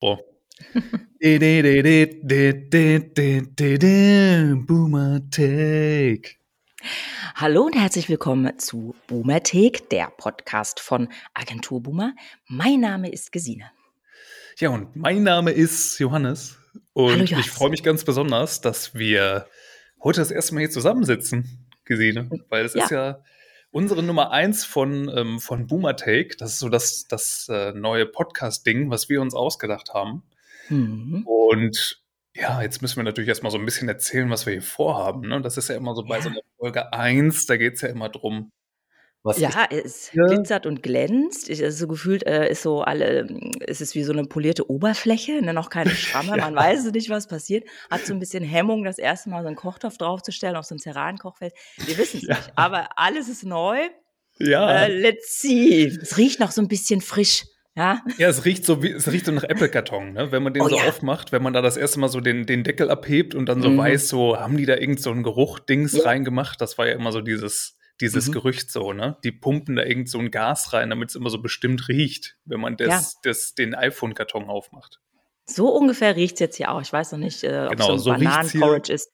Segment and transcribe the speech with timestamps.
[0.00, 0.16] Oh.
[4.66, 6.36] Boomer Take.
[7.34, 12.14] Hallo und herzlich willkommen zu Boomer Take, der Podcast von Agentur Boomer.
[12.46, 13.72] Mein Name ist Gesine.
[14.58, 16.58] Ja, und mein Name ist Johannes.
[16.92, 17.46] Und Hallo, Johannes.
[17.46, 19.48] ich freue mich ganz besonders, dass wir
[20.00, 22.30] heute das erste Mal hier zusammensitzen, Gesine.
[22.48, 22.84] Weil es ja.
[22.84, 23.24] ist ja
[23.70, 26.36] unsere Nummer eins von, ähm, von Boomer Take.
[26.38, 30.22] Das ist so das, das äh, neue Podcast-Ding, was wir uns ausgedacht haben.
[30.68, 31.26] Mhm.
[31.26, 32.02] Und
[32.34, 35.28] ja, jetzt müssen wir natürlich erstmal so ein bisschen erzählen, was wir hier vorhaben.
[35.28, 35.40] Ne?
[35.40, 38.08] Das ist ja immer so bei so einer Folge 1, da geht es ja immer
[38.08, 38.52] drum,
[39.22, 40.24] was ja, es hier?
[40.24, 41.50] glitzert und glänzt.
[41.50, 43.26] Ich, also so gefühlt äh, ist so alle,
[43.66, 46.36] ist es wie so eine polierte Oberfläche, ne, noch keine Schramme, ja.
[46.36, 47.68] man weiß nicht, was passiert.
[47.90, 50.78] Hat so ein bisschen Hemmung, das erste Mal so einen Kochtopf draufzustellen auf so ein
[50.78, 51.52] Ceran-Kochfeld.
[51.84, 52.36] Wir wissen es ja.
[52.36, 53.78] nicht, aber alles ist neu.
[54.38, 54.84] Ja.
[54.84, 55.86] Äh, let's see.
[55.86, 57.44] Es riecht noch so ein bisschen frisch.
[57.76, 58.02] Ja.
[58.18, 60.32] ja, es riecht so wie, es riecht so nach Apple-Karton, ne?
[60.32, 60.88] Wenn man den oh, so ja.
[60.88, 63.70] aufmacht, wenn man da das erste Mal so den, den Deckel abhebt und dann so
[63.70, 63.78] mhm.
[63.78, 66.02] weiß, so haben die da irgend so ein Geruch-Dings ja.
[66.02, 66.60] reingemacht.
[66.60, 68.32] Das war ja immer so dieses, dieses mhm.
[68.32, 69.16] Gerücht so, ne?
[69.24, 72.60] Die pumpen da irgend so ein Gas rein, damit es immer so bestimmt riecht, wenn
[72.60, 73.20] man das, ja.
[73.24, 75.00] das, den iPhone-Karton aufmacht.
[75.44, 76.80] So ungefähr riecht es jetzt hier auch.
[76.80, 79.10] Ich weiß noch nicht, äh, ob genau, so ein so Bananenporridge ist.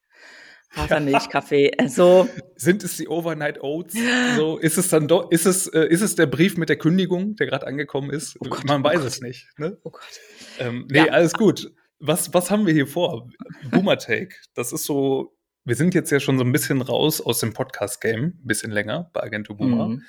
[0.76, 1.70] Hafermilch, Kaffee.
[1.86, 2.28] So.
[2.56, 3.94] Sind es die Overnight Oats?
[4.36, 7.36] So, ist es dann doch, ist es, äh, ist es der Brief mit der Kündigung,
[7.36, 8.36] der gerade angekommen ist?
[8.40, 9.06] Oh Gott, Man oh weiß Gott.
[9.06, 9.48] es nicht.
[9.58, 9.78] Ne?
[9.84, 10.20] Oh Gott.
[10.58, 11.12] Ähm, nee, ja.
[11.12, 11.72] alles gut.
[12.00, 13.28] Was, was haben wir hier vor?
[13.70, 14.34] Boomer Take.
[14.54, 18.24] Das ist so wir sind jetzt ja schon so ein bisschen raus aus dem Podcast-Game,
[18.24, 19.88] ein bisschen länger bei Agentur Boomer.
[19.88, 20.02] Mhm.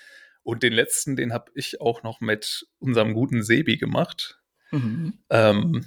[0.44, 4.40] Und den letzten, den habe ich auch noch mit unserem guten Sebi gemacht.
[4.72, 5.14] Mhm.
[5.30, 5.86] Ähm,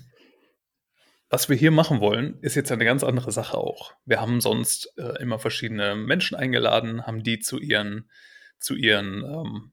[1.31, 3.93] was wir hier machen wollen, ist jetzt eine ganz andere Sache auch.
[4.07, 8.09] Wir haben sonst äh, immer verschiedene Menschen eingeladen, haben die zu ihren,
[8.59, 9.73] zu ihren, ähm,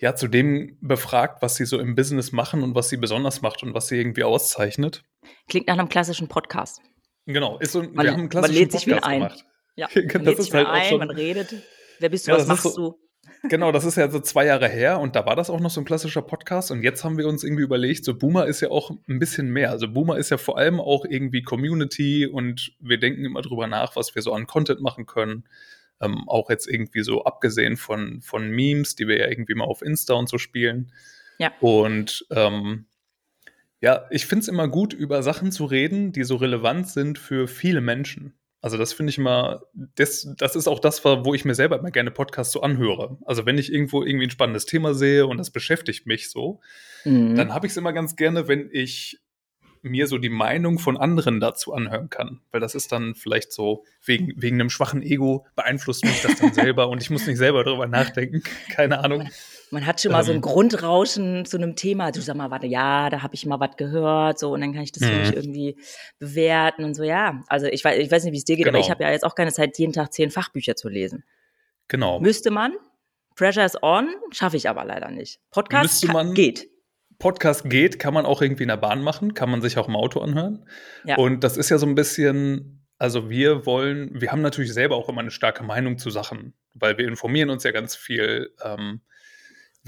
[0.00, 3.62] ja, zu dem befragt, was sie so im Business machen und was sie besonders macht
[3.62, 5.04] und was sie irgendwie auszeichnet.
[5.48, 6.82] Klingt nach einem klassischen Podcast.
[7.28, 9.20] Genau, ist so, man, wir haben einen klassischen man lädt sich Podcast ein.
[9.20, 9.44] gemacht.
[9.76, 11.54] Ja, man das ist halt ein, schon, man redet.
[11.98, 13.48] Wer bist du, ja, was machst so, du?
[13.50, 15.82] Genau, das ist ja so zwei Jahre her und da war das auch noch so
[15.82, 18.90] ein klassischer Podcast und jetzt haben wir uns irgendwie überlegt, so Boomer ist ja auch
[18.90, 19.70] ein bisschen mehr.
[19.70, 23.94] Also Boomer ist ja vor allem auch irgendwie Community und wir denken immer drüber nach,
[23.94, 25.44] was wir so an Content machen können.
[26.00, 29.82] Ähm, auch jetzt irgendwie so abgesehen von, von Memes, die wir ja irgendwie mal auf
[29.82, 30.92] Insta und so spielen.
[31.38, 31.52] Ja.
[31.60, 32.86] Und ähm,
[33.80, 37.46] ja, ich finde es immer gut, über Sachen zu reden, die so relevant sind für
[37.46, 38.34] viele Menschen.
[38.60, 41.92] Also das finde ich immer, das, das ist auch das, wo ich mir selber immer
[41.92, 43.16] gerne Podcasts so anhöre.
[43.24, 46.60] Also wenn ich irgendwo irgendwie ein spannendes Thema sehe und das beschäftigt mich so,
[47.04, 47.36] mhm.
[47.36, 49.20] dann habe ich es immer ganz gerne, wenn ich
[49.82, 52.40] mir so die Meinung von anderen dazu anhören kann.
[52.50, 56.52] Weil das ist dann vielleicht so, wegen, wegen einem schwachen Ego beeinflusst mich das dann
[56.52, 58.42] selber und ich muss nicht selber darüber nachdenken.
[58.70, 59.28] Keine Ahnung.
[59.70, 60.42] Man hat schon mal ähm, so ein ähm.
[60.42, 62.10] Grundrauschen zu einem Thema.
[62.10, 64.82] Du sag mal, warte, ja, da habe ich mal was gehört, so und dann kann
[64.82, 65.36] ich das für mich mhm.
[65.36, 65.76] irgendwie
[66.18, 67.02] bewerten und so.
[67.02, 68.78] Ja, also ich weiß, ich weiß nicht, wie es dir geht, genau.
[68.78, 71.24] aber ich habe ja jetzt auch keine Zeit, jeden Tag zehn Fachbücher zu lesen.
[71.88, 72.20] Genau.
[72.20, 72.72] Müsste man.
[73.34, 75.40] Pressure is on, schaffe ich aber leider nicht.
[75.50, 76.68] Podcast Müsste man, geht.
[77.18, 79.96] Podcast geht, kann man auch irgendwie in der Bahn machen, kann man sich auch im
[79.96, 80.66] Auto anhören.
[81.04, 81.16] Ja.
[81.16, 85.08] Und das ist ja so ein bisschen, also wir wollen, wir haben natürlich selber auch
[85.08, 88.54] immer eine starke Meinung zu Sachen, weil wir informieren uns ja ganz viel.
[88.64, 89.02] Ähm,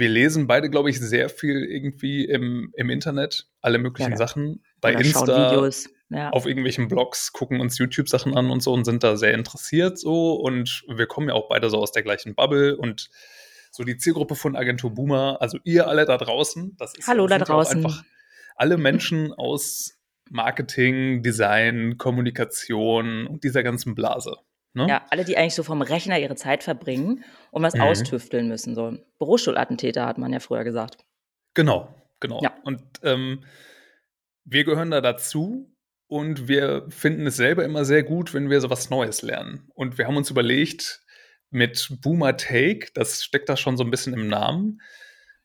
[0.00, 4.64] wir lesen beide, glaube ich, sehr viel irgendwie im, im Internet, alle möglichen ja, Sachen.
[4.80, 5.70] Bei Insta,
[6.08, 6.30] ja.
[6.30, 10.34] auf irgendwelchen Blogs, gucken uns YouTube-Sachen an und so und sind da sehr interessiert so.
[10.34, 13.10] Und wir kommen ja auch beide so aus der gleichen Bubble und
[13.70, 17.38] so die Zielgruppe von Agentur Boomer, also ihr alle da draußen, das ist Hallo da
[17.38, 17.76] draußen.
[17.76, 18.02] einfach
[18.56, 24.36] alle Menschen aus Marketing, Design, Kommunikation und dieser ganzen Blase.
[24.72, 24.86] Ne?
[24.88, 27.82] Ja, alle, die eigentlich so vom Rechner ihre Zeit verbringen und was mhm.
[27.82, 28.74] austüfteln müssen.
[28.74, 30.98] So Bürostuhlattentäter hat man ja früher gesagt.
[31.54, 32.40] Genau, genau.
[32.42, 32.54] Ja.
[32.62, 33.44] Und ähm,
[34.44, 35.74] wir gehören da dazu
[36.06, 39.68] und wir finden es selber immer sehr gut, wenn wir so was Neues lernen.
[39.74, 41.02] Und wir haben uns überlegt,
[41.50, 44.80] mit Boomer Take, das steckt da schon so ein bisschen im Namen,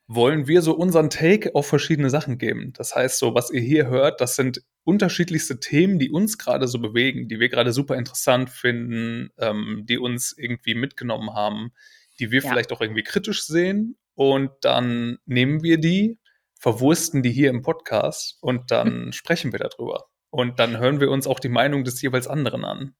[0.07, 2.73] wollen wir so unseren Take auf verschiedene Sachen geben.
[2.73, 6.79] Das heißt, so was ihr hier hört, das sind unterschiedlichste Themen, die uns gerade so
[6.79, 11.73] bewegen, die wir gerade super interessant finden, ähm, die uns irgendwie mitgenommen haben,
[12.19, 12.49] die wir ja.
[12.49, 13.97] vielleicht auch irgendwie kritisch sehen.
[14.13, 16.19] Und dann nehmen wir die,
[16.57, 20.05] verwursten die hier im Podcast und dann sprechen wir darüber.
[20.29, 22.93] Und dann hören wir uns auch die Meinung des jeweils anderen an.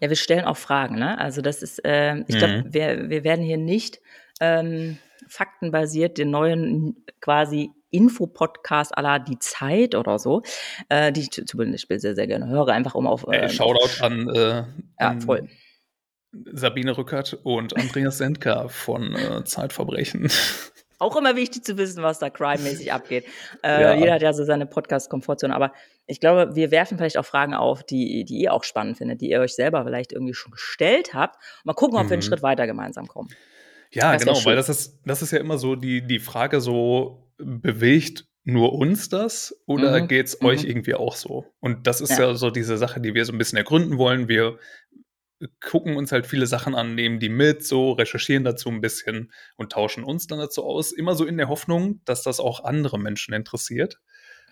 [0.00, 1.18] Ja, wir stellen auch Fragen, ne?
[1.18, 2.74] Also das ist, äh, ich glaube, mhm.
[2.74, 4.00] wir, wir werden hier nicht
[4.40, 10.42] ähm, faktenbasiert den neuen quasi Infopodcast aller die Zeit oder so,
[10.88, 13.26] äh, die ich zum Beispiel sehr, sehr gerne höre, einfach um auf.
[13.28, 14.64] Äh, hey, Shoutout an, äh,
[15.00, 15.48] ja, voll.
[16.52, 20.28] Sabine Rückert und Andreas Sendka von äh, Zeitverbrechen.
[20.98, 23.24] Auch immer wichtig zu wissen, was da crime-mäßig abgeht.
[23.62, 23.94] Äh, ja.
[23.94, 25.72] Jeder hat ja so seine Podcast-Komfortzone, aber
[26.06, 29.30] ich glaube, wir werfen vielleicht auch Fragen auf, die, die ihr auch spannend findet, die
[29.30, 31.36] ihr euch selber vielleicht irgendwie schon gestellt habt.
[31.64, 32.10] Mal gucken, ob mhm.
[32.10, 32.28] wir einen mhm.
[32.28, 33.28] Schritt weiter gemeinsam kommen.
[33.90, 37.23] Ja, das genau, weil das ist, das ist ja immer so die, die Frage so,
[37.38, 40.08] bewegt nur uns das oder mhm.
[40.08, 40.46] geht es mhm.
[40.46, 41.46] euch irgendwie auch so?
[41.60, 42.28] Und das ist ja.
[42.28, 44.28] ja so diese Sache, die wir so ein bisschen ergründen wollen.
[44.28, 44.58] Wir
[45.60, 49.72] gucken uns halt viele Sachen an, nehmen die mit, so recherchieren dazu ein bisschen und
[49.72, 50.92] tauschen uns dann dazu aus.
[50.92, 54.00] Immer so in der Hoffnung, dass das auch andere Menschen interessiert.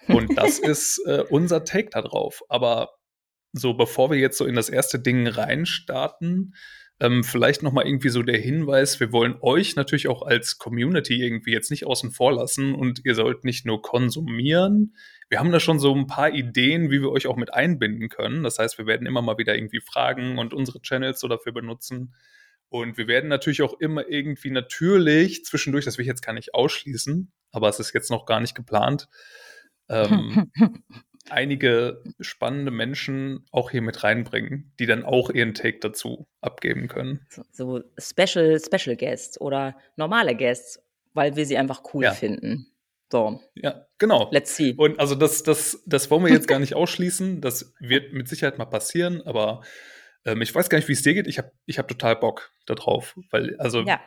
[0.08, 2.43] Und das ist äh, unser Take darauf.
[2.49, 2.90] Aber
[3.52, 6.55] so bevor wir jetzt so in das erste Ding reinstarten,
[7.02, 11.50] ähm, vielleicht nochmal irgendwie so der Hinweis, wir wollen euch natürlich auch als Community irgendwie
[11.50, 14.94] jetzt nicht außen vor lassen und ihr sollt nicht nur konsumieren.
[15.28, 18.44] Wir haben da schon so ein paar Ideen, wie wir euch auch mit einbinden können.
[18.44, 22.14] Das heißt, wir werden immer mal wieder irgendwie fragen und unsere Channels so dafür benutzen.
[22.69, 26.54] Und wir werden natürlich auch immer irgendwie natürlich zwischendurch, das will ich jetzt gar nicht
[26.54, 29.08] ausschließen, aber es ist jetzt noch gar nicht geplant,
[29.88, 30.52] ähm,
[31.31, 37.27] einige spannende Menschen auch hier mit reinbringen, die dann auch ihren Take dazu abgeben können.
[37.29, 40.83] So, so Special, Special Guests oder normale Guests,
[41.15, 42.13] weil wir sie einfach cool ja.
[42.13, 42.67] finden.
[43.11, 43.41] So.
[43.55, 44.31] Ja, genau.
[44.33, 44.75] Let's see.
[44.77, 47.41] Und also das, das, das wollen wir jetzt gar nicht ausschließen.
[47.41, 49.63] Das wird mit Sicherheit mal passieren, aber
[50.25, 51.27] ähm, ich weiß gar nicht, wie es dir geht.
[51.27, 53.17] Ich habe ich hab total Bock darauf.
[53.31, 54.01] Weil, also ja.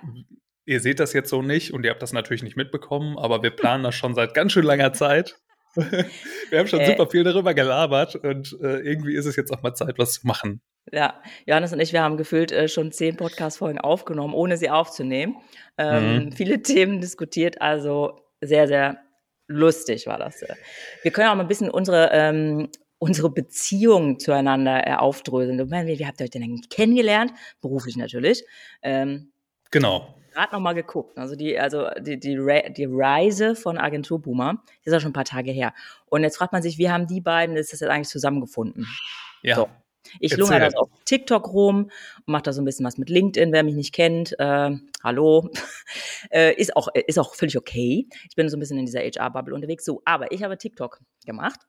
[0.65, 3.51] ihr seht das jetzt so nicht und ihr habt das natürlich nicht mitbekommen, aber wir
[3.51, 5.37] planen das schon seit ganz schön langer Zeit.
[6.49, 9.61] Wir haben schon äh, super viel darüber gelabert und äh, irgendwie ist es jetzt auch
[9.61, 10.61] mal Zeit, was zu machen.
[10.91, 15.35] Ja, Johannes und ich, wir haben gefühlt äh, schon zehn Podcast-Folgen aufgenommen, ohne sie aufzunehmen.
[15.77, 16.31] Ähm, mhm.
[16.31, 18.99] Viele Themen diskutiert, also sehr, sehr
[19.47, 20.43] lustig war das.
[21.01, 22.69] Wir können auch mal ein bisschen unsere, ähm,
[22.99, 25.59] unsere Beziehung zueinander äh, aufdröseln.
[25.59, 27.33] Wie, wie habt ihr euch denn eigentlich kennengelernt?
[27.61, 28.43] Beruflich natürlich.
[28.83, 29.31] Ähm,
[29.71, 31.17] genau gerade noch mal geguckt.
[31.17, 32.35] Also die, also die, die,
[32.71, 35.73] die Reise von Agentur Boomer, ist ja schon ein paar Tage her.
[36.05, 38.85] Und jetzt fragt man sich, wie haben die beiden ist das jetzt eigentlich zusammengefunden?
[39.41, 39.55] Ja.
[39.55, 39.69] So.
[40.19, 41.89] Ich lungere das auf TikTok rum
[42.25, 44.37] und mache da so ein bisschen was mit LinkedIn, wer mich nicht kennt.
[44.39, 45.49] Äh, hallo.
[46.29, 48.07] äh, ist, auch, ist auch völlig okay.
[48.29, 49.83] Ich bin so ein bisschen in dieser HR-Bubble unterwegs.
[49.83, 51.59] So, aber ich habe TikTok gemacht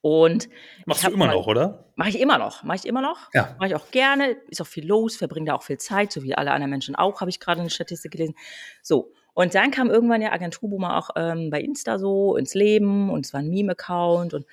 [0.00, 0.48] und
[0.86, 1.84] Machst du immer mal, noch, oder?
[1.96, 2.62] Mache ich immer noch.
[2.62, 3.28] Mache ich immer noch.
[3.34, 3.56] Ja.
[3.58, 4.36] Mache ich auch gerne.
[4.48, 7.20] Ist auch viel los, verbringe da auch viel Zeit, so wie alle anderen Menschen auch,
[7.20, 8.34] habe ich gerade eine Statistik gelesen.
[8.82, 9.12] So.
[9.34, 13.32] Und dann kam irgendwann der Agenturboomer auch ähm, bei Insta so ins Leben und es
[13.32, 14.46] war ein Meme-Account und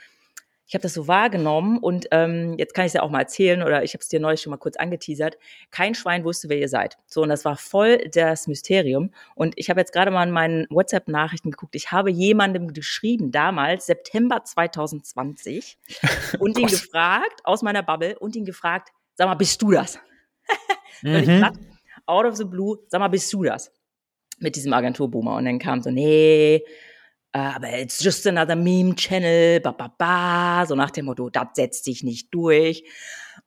[0.67, 3.61] ich habe das so wahrgenommen und ähm, jetzt kann ich es ja auch mal erzählen
[3.61, 5.37] oder ich habe es dir neulich schon mal kurz angeteasert.
[5.69, 6.97] Kein Schwein wusste, wer ihr seid.
[7.05, 9.11] So, und das war voll das Mysterium.
[9.35, 11.75] Und ich habe jetzt gerade mal in meinen WhatsApp-Nachrichten geguckt.
[11.75, 15.77] Ich habe jemandem geschrieben, damals, September 2020,
[16.39, 19.99] und ihn gefragt, aus meiner Bubble, und ihn gefragt, sag mal, bist du das?
[21.03, 21.23] mhm.
[21.25, 21.53] platt,
[22.07, 23.71] out of the blue, sag mal, bist du das?
[24.39, 25.35] Mit diesem Agenturboomer.
[25.35, 26.63] Und dann kam so, nee,
[27.35, 31.83] aber it's just another meme channel, ba, ba, ba, so nach dem Motto, das setzt
[31.83, 32.83] sich nicht durch.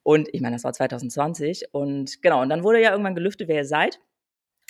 [0.03, 3.57] Und ich meine, das war 2020 und genau, und dann wurde ja irgendwann gelüftet, wer
[3.57, 3.99] ihr seid.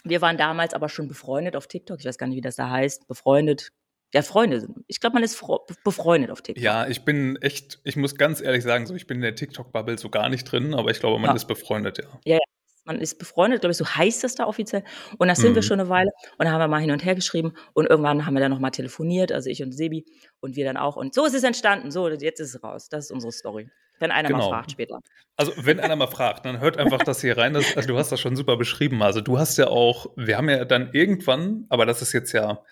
[0.04, 2.70] Wir waren damals aber schon befreundet auf TikTok, ich weiß gar nicht, wie das da
[2.70, 3.70] heißt, befreundet,
[4.14, 4.84] ja, Freunde sind.
[4.86, 5.42] Ich glaube, man ist
[5.82, 6.62] befreundet auf TikTok.
[6.62, 9.98] Ja, ich bin echt, ich muss ganz ehrlich sagen, so ich bin in der TikTok-Bubble
[9.98, 11.36] so gar nicht drin, aber ich glaube, man ja.
[11.36, 12.04] ist befreundet, ja.
[12.24, 12.40] Ja, ja,
[12.88, 14.82] man ist befreundet, glaube ich, so heißt das da offiziell.
[15.18, 15.56] Und das sind mhm.
[15.56, 16.10] wir schon eine Weile.
[16.38, 17.52] Und da haben wir mal hin und her geschrieben.
[17.74, 20.04] Und irgendwann haben wir dann nochmal telefoniert, also ich und Sebi
[20.40, 20.96] und wir dann auch.
[20.96, 21.90] Und so ist es entstanden.
[21.92, 22.88] So, jetzt ist es raus.
[22.88, 23.70] Das ist unsere Story.
[24.00, 24.44] Wenn einer genau.
[24.44, 25.00] mal fragt später.
[25.36, 27.52] Also, wenn einer mal fragt, dann hört einfach das hier rein.
[27.52, 29.02] Das, also, du hast das schon super beschrieben.
[29.02, 32.62] Also, du hast ja auch, wir haben ja dann irgendwann, aber das ist jetzt ja,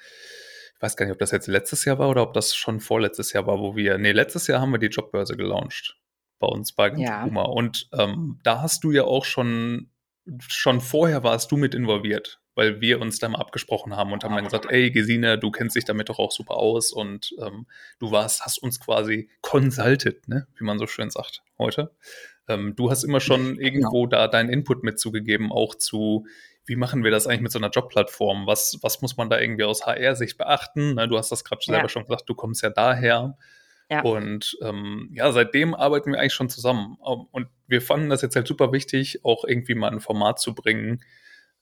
[0.76, 3.32] ich weiß gar nicht, ob das jetzt letztes Jahr war oder ob das schon vorletztes
[3.32, 5.96] Jahr war, wo wir, nee, letztes Jahr haben wir die Jobbörse gelauncht
[6.38, 7.24] bei uns bei ja.
[7.24, 9.90] Und ähm, da hast du ja auch schon
[10.48, 14.34] schon vorher warst du mit involviert, weil wir uns da mal abgesprochen haben und haben
[14.34, 17.66] dann gesagt, ey Gesine, du kennst dich damit doch auch super aus und ähm,
[17.98, 21.94] du warst, hast uns quasi consulted, ne, wie man so schön sagt heute.
[22.48, 24.06] Ähm, du hast immer schon irgendwo genau.
[24.06, 26.26] da deinen Input mitzugegeben, auch zu,
[26.64, 28.46] wie machen wir das eigentlich mit so einer Jobplattform?
[28.46, 30.94] Was, was muss man da irgendwie aus HR-Sicht beachten?
[30.94, 31.74] Ne, du hast das gerade ja.
[31.74, 33.36] selber schon gesagt, du kommst ja daher.
[33.90, 34.02] Ja.
[34.02, 36.96] Und ähm, ja, seitdem arbeiten wir eigentlich schon zusammen.
[37.06, 40.54] Ähm, und wir fanden das jetzt halt super wichtig, auch irgendwie mal ein Format zu
[40.54, 41.02] bringen,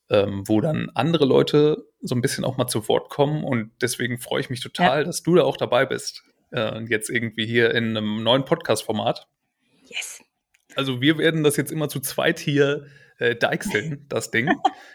[0.09, 3.45] ähm, wo dann andere Leute so ein bisschen auch mal zu Wort kommen.
[3.45, 5.05] Und deswegen freue ich mich total, ja.
[5.05, 6.23] dass du da auch dabei bist.
[6.51, 9.29] Äh, jetzt irgendwie hier in einem neuen Podcast-Format.
[9.89, 10.23] Yes.
[10.77, 12.87] Also wir werden das jetzt immer zu zweit hier
[13.19, 14.51] äh, deichseln, das Ding.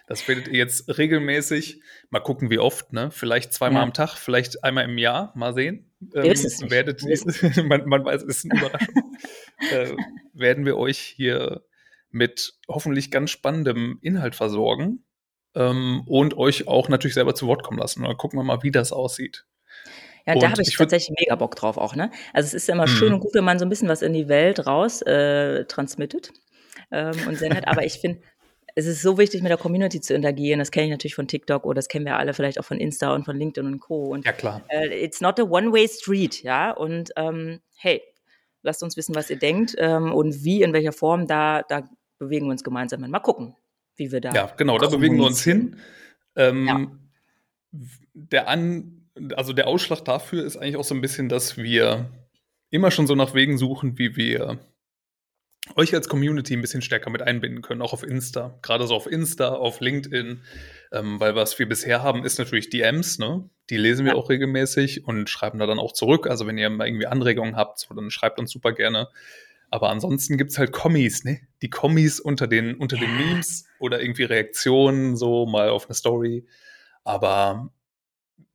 [0.08, 3.12] Das werdet ihr jetzt regelmäßig, mal gucken, wie oft, ne?
[3.12, 3.84] Vielleicht zweimal ja.
[3.84, 5.92] am Tag, vielleicht einmal im Jahr, mal sehen.
[6.14, 6.72] Ähm, wir es nicht.
[6.72, 7.04] Werdet,
[7.66, 9.18] man, man, weiß, es ist eine Überraschung.
[9.72, 9.96] äh,
[10.34, 11.64] werden wir euch hier
[12.12, 15.04] mit hoffentlich ganz spannendem Inhalt versorgen.
[15.56, 18.02] ähm, und euch auch natürlich selber zu Wort kommen lassen.
[18.02, 19.46] Und dann gucken wir mal, wie das aussieht.
[20.28, 22.12] Ja, und da habe ich, ich tatsächlich mega Bock drauf auch, ne?
[22.34, 22.92] Also es ist ja immer mhm.
[22.92, 26.32] schön und gut, wenn man so ein bisschen was in die Welt raus äh, transmittet
[26.92, 27.68] ähm, und sendet.
[27.68, 28.22] Aber ich finde,
[28.76, 30.60] es ist so wichtig, mit der Community zu interagieren.
[30.60, 33.14] Das kenne ich natürlich von TikTok oder das kennen wir alle vielleicht auch von Insta
[33.14, 34.06] und von LinkedIn und Co.
[34.06, 34.62] Und, ja, klar.
[34.70, 36.72] Äh, it's not a one-way street, ja.
[36.72, 38.02] Und ähm, hey,
[38.62, 42.48] lasst uns wissen, was ihr denkt ähm, und wie, in welcher Form, da, da bewegen
[42.48, 43.12] wir uns gemeinsam hin.
[43.12, 43.56] Mal gucken,
[43.96, 44.32] wie wir da.
[44.34, 45.78] Ja, genau, da bewegen wir uns hin.
[46.36, 46.88] Ähm, ja.
[48.14, 52.10] Der An, also der Ausschlag dafür ist eigentlich auch so ein bisschen, dass wir
[52.70, 54.60] immer schon so nach Wegen suchen, wie wir
[55.76, 58.58] euch als Community ein bisschen stärker mit einbinden können, auch auf Insta.
[58.62, 60.42] Gerade so auf Insta, auf LinkedIn.
[60.92, 63.50] Ähm, weil was wir bisher haben, ist natürlich DMs, ne?
[63.70, 64.18] Die lesen wir ja.
[64.18, 66.28] auch regelmäßig und schreiben da dann auch zurück.
[66.28, 69.10] Also wenn ihr mal irgendwie Anregungen habt, so, dann schreibt uns super gerne.
[69.70, 71.42] Aber ansonsten gibt es halt Kommis, ne?
[71.62, 73.04] Die Kommis unter den, unter ja.
[73.04, 76.48] den Memes oder irgendwie Reaktionen, so mal auf eine Story.
[77.04, 77.72] Aber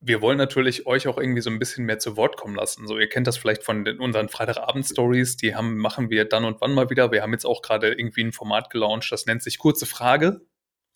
[0.06, 2.87] wir wollen natürlich euch auch irgendwie so ein bisschen mehr zu Wort kommen lassen.
[2.87, 6.61] So, ihr kennt das vielleicht von den, unseren Freitagabend-Stories, die haben, machen wir dann und
[6.61, 7.11] wann mal wieder.
[7.11, 10.42] Wir haben jetzt auch gerade irgendwie ein Format gelauncht, das nennt sich Kurze Frage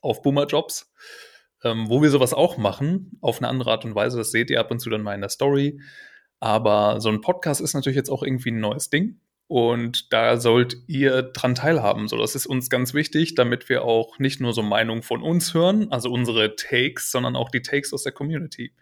[0.02, 0.92] auf Boomer Jobs,
[1.64, 4.18] ähm, wo wir sowas auch machen, auf eine andere Art und Weise.
[4.18, 5.80] Das seht ihr ab und zu dann mal in der Story.
[6.38, 9.20] Aber so ein Podcast ist natürlich jetzt auch irgendwie ein neues Ding.
[9.48, 12.06] Und da sollt ihr dran teilhaben.
[12.06, 15.54] So, das ist uns ganz wichtig, damit wir auch nicht nur so Meinungen von uns
[15.54, 18.74] hören, also unsere Takes, sondern auch die Takes aus der Community.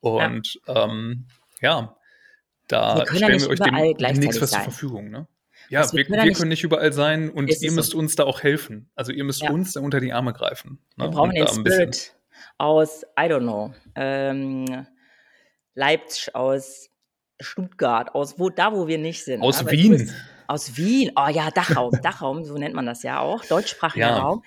[0.00, 1.26] Und ja, ähm,
[1.60, 1.96] ja
[2.68, 5.10] da stellen wir euch demnächst was zur Verfügung.
[5.10, 5.26] Ne?
[5.70, 7.98] Ja, also wir, wir, können, wir können, nicht überall sein und ihr müsst so.
[7.98, 8.90] uns da auch helfen.
[8.94, 9.50] Also ihr müsst ja.
[9.50, 10.78] uns da unter die Arme greifen.
[10.96, 11.06] Ne?
[11.06, 12.14] Wir brauchen den Spirit
[12.56, 14.86] aus, I don't know, ähm,
[15.74, 16.90] Leipzig, aus
[17.40, 19.42] Stuttgart, aus wo, da wo wir nicht sind.
[19.42, 19.92] Aus Aber Wien.
[19.92, 20.14] Bist,
[20.46, 21.12] aus Wien.
[21.16, 23.44] Oh ja, Dachraum, Dachraum, so nennt man das ja auch.
[23.44, 24.18] Deutschsprachiger ja.
[24.18, 24.42] Raum.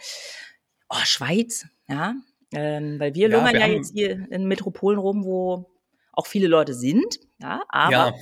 [0.89, 2.15] Oh, Schweiz, ja.
[2.53, 5.70] Ähm, weil wir ja, lungern wir ja jetzt hier in Metropolen rum, wo
[6.12, 8.13] auch viele Leute sind, ja, aber ja.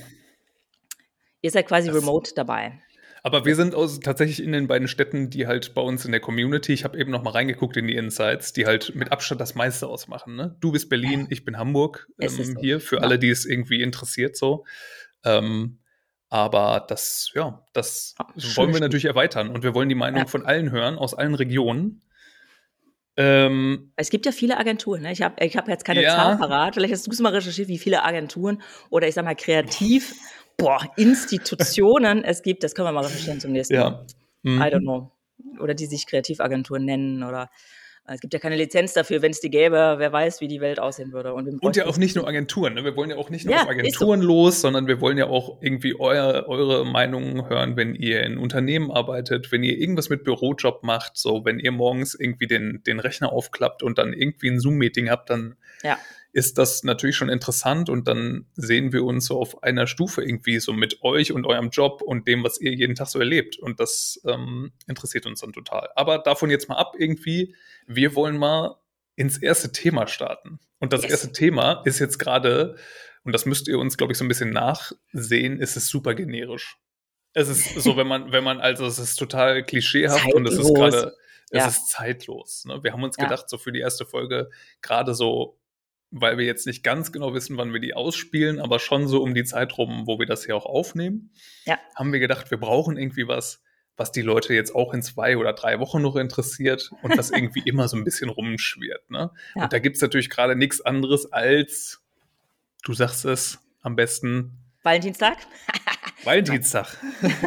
[1.42, 2.80] ihr seid quasi das, remote dabei.
[3.22, 6.20] Aber wir sind aus, tatsächlich in den beiden Städten, die halt bei uns in der
[6.20, 9.54] Community, ich habe eben noch mal reingeguckt in die Insights, die halt mit Abstand das
[9.54, 10.36] meiste ausmachen.
[10.36, 10.56] Ne?
[10.60, 12.60] Du bist Berlin, ich bin Hamburg ähm, so.
[12.60, 13.02] hier, für ja.
[13.02, 14.64] alle, die es irgendwie interessiert so.
[15.24, 15.78] Ähm,
[16.30, 20.26] aber das, ja, das Ach, wollen wir natürlich erweitern und wir wollen die Meinung ja.
[20.26, 22.02] von allen hören, aus allen Regionen.
[23.22, 25.02] Ähm, es gibt ja viele Agenturen.
[25.02, 25.12] Ne?
[25.12, 26.14] Ich habe ich hab jetzt keine ja.
[26.14, 26.74] Zahl parat.
[26.74, 30.14] Vielleicht hast du es mal recherchiert, wie viele Agenturen oder ich sag mal kreativ
[30.60, 34.06] boah, Institutionen es gibt, das können wir mal recherchieren zum nächsten Mal.
[34.42, 34.60] Mhm.
[34.60, 35.10] I don't know.
[35.58, 37.50] Oder die sich Kreativagenturen nennen oder
[38.06, 40.80] es gibt ja keine Lizenz dafür, wenn es die gäbe, wer weiß, wie die Welt
[40.80, 41.32] aussehen würde.
[41.32, 42.74] Und, und ja auch nicht nur Agenturen.
[42.74, 42.84] Ne?
[42.84, 44.26] Wir wollen ja auch nicht nur ja, auf Agenturen so.
[44.26, 48.90] los, sondern wir wollen ja auch irgendwie euer, eure Meinungen hören, wenn ihr in Unternehmen
[48.90, 53.32] arbeitet, wenn ihr irgendwas mit Bürojob macht, so wenn ihr morgens irgendwie den, den Rechner
[53.32, 55.98] aufklappt und dann irgendwie ein Zoom-Meeting habt, dann ja
[56.32, 60.60] ist das natürlich schon interessant und dann sehen wir uns so auf einer Stufe irgendwie
[60.60, 63.58] so mit euch und eurem Job und dem, was ihr jeden Tag so erlebt.
[63.58, 65.88] Und das ähm, interessiert uns dann total.
[65.96, 67.54] Aber davon jetzt mal ab irgendwie,
[67.86, 68.76] wir wollen mal
[69.16, 70.60] ins erste Thema starten.
[70.78, 71.10] Und das yes.
[71.10, 72.76] erste Thema ist jetzt gerade,
[73.24, 76.78] und das müsst ihr uns, glaube ich, so ein bisschen nachsehen, ist es super generisch.
[77.32, 80.34] Es ist so, wenn man, wenn man, also es ist total klischeehaft zeitlos.
[80.34, 81.16] und es ist gerade,
[81.50, 81.66] es ja.
[81.66, 82.64] ist zeitlos.
[82.64, 82.82] Ne?
[82.82, 83.24] Wir haben uns ja.
[83.24, 85.59] gedacht, so für die erste Folge, gerade so
[86.10, 89.34] weil wir jetzt nicht ganz genau wissen, wann wir die ausspielen, aber schon so um
[89.34, 91.30] die Zeit rum, wo wir das hier auch aufnehmen,
[91.64, 91.78] ja.
[91.94, 93.62] haben wir gedacht, wir brauchen irgendwie was,
[93.96, 97.62] was die Leute jetzt auch in zwei oder drei Wochen noch interessiert und das irgendwie
[97.64, 99.10] immer so ein bisschen rumschwirrt.
[99.10, 99.30] Ne?
[99.54, 99.64] Ja.
[99.64, 102.02] Und da gibt es natürlich gerade nichts anderes als,
[102.82, 104.58] du sagst es am besten.
[104.82, 105.38] Valentinstag?
[106.24, 106.96] Valentinstag.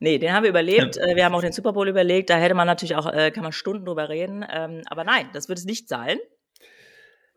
[0.00, 0.94] Nee, den haben wir überlebt.
[0.94, 1.16] Ja.
[1.16, 2.30] Wir haben auch den Super Bowl überlegt.
[2.30, 4.44] Da hätte man natürlich auch, äh, kann man Stunden drüber reden.
[4.48, 6.18] Ähm, aber nein, das wird es nicht sein.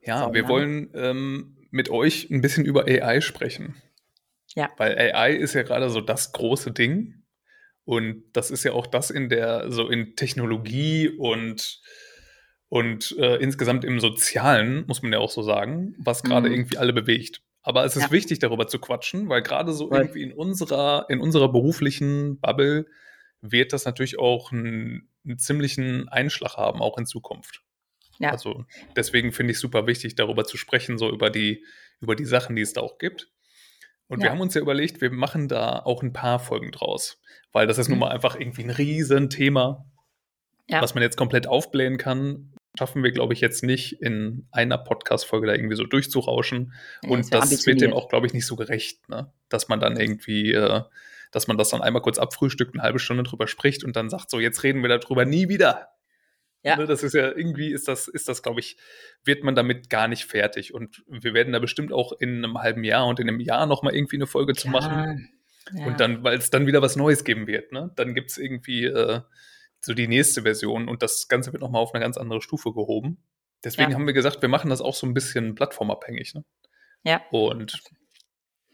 [0.02, 3.82] Ja, so, wir wollen ähm, mit euch ein bisschen über AI sprechen.
[4.56, 4.70] Ja.
[4.78, 7.24] Weil AI ist ja gerade so das große Ding.
[7.84, 11.82] Und das ist ja auch das in der, so in Technologie und,
[12.70, 16.56] und äh, insgesamt im Sozialen, muss man ja auch so sagen, was gerade mhm.
[16.56, 17.42] irgendwie alle bewegt.
[17.64, 18.12] Aber es ist ja.
[18.12, 22.88] wichtig, darüber zu quatschen, weil gerade so weil irgendwie in unserer, in unserer beruflichen Bubble
[23.42, 27.64] wird das natürlich auch einen, einen ziemlichen Einschlag haben, auch in Zukunft.
[28.20, 28.32] Ja.
[28.32, 28.66] Also
[28.96, 31.66] deswegen finde ich super wichtig, darüber zu sprechen, so über die,
[32.00, 33.30] über die Sachen, die es da auch gibt.
[34.08, 34.26] Und ja.
[34.26, 37.22] wir haben uns ja überlegt, wir machen da auch ein paar Folgen draus,
[37.54, 37.94] weil das ist mhm.
[37.94, 39.86] nun mal einfach irgendwie ein Riesenthema,
[40.68, 40.82] ja.
[40.82, 42.54] was man jetzt komplett aufblähen kann.
[42.78, 46.74] Schaffen wir, glaube ich, jetzt nicht in einer Podcast-Folge da irgendwie so durchzurauschen.
[47.04, 49.32] Ja, und das, das wird dem auch, glaube ich, nicht so gerecht, ne?
[49.48, 50.82] dass man dann irgendwie, äh,
[51.32, 54.30] dass man das dann einmal kurz abfrühstückt, eine halbe Stunde drüber spricht und dann sagt,
[54.30, 55.88] so, jetzt reden wir darüber nie wieder.
[56.64, 56.76] Ja.
[56.76, 58.78] Ne, das ist ja irgendwie, ist das, ist das, glaube ich,
[59.24, 60.74] wird man damit gar nicht fertig.
[60.74, 63.96] Und wir werden da bestimmt auch in einem halben Jahr und in einem Jahr nochmal
[63.96, 64.62] irgendwie eine Folge Klar.
[64.62, 65.30] zu machen.
[65.74, 65.86] Ja.
[65.86, 67.92] Und dann, weil es dann wieder was Neues geben wird, ne?
[67.96, 69.22] Dann gibt es irgendwie äh,
[69.80, 73.24] so die nächste Version und das Ganze wird nochmal auf eine ganz andere Stufe gehoben.
[73.64, 73.96] Deswegen ja.
[73.96, 76.44] haben wir gesagt, wir machen das auch so ein bisschen plattformabhängig, ne?
[77.04, 77.22] Ja.
[77.32, 77.82] Und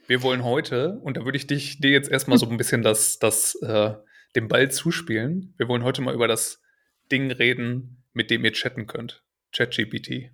[0.08, 3.20] wir wollen heute, und da würde ich dich, dir jetzt erstmal so ein bisschen das,
[3.20, 3.94] das, äh,
[4.36, 5.54] den Ball zuspielen.
[5.58, 6.62] Wir wollen heute mal über das
[7.12, 9.24] Ding reden, mit dem ihr chatten könnt.
[9.52, 10.32] ChatGPT.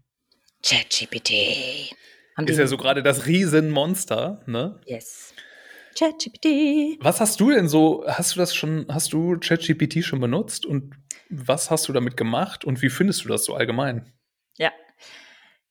[0.64, 1.32] ChatGPT.
[2.46, 4.82] Ist ja so gerade das Riesenmonster, ne?
[4.86, 5.34] Yes.
[5.98, 6.98] ChatGPT.
[7.00, 10.96] Was hast du denn so, hast du das schon, hast du ChatGPT schon benutzt und
[11.30, 14.12] was hast du damit gemacht und wie findest du das so allgemein?
[14.58, 14.72] Ja,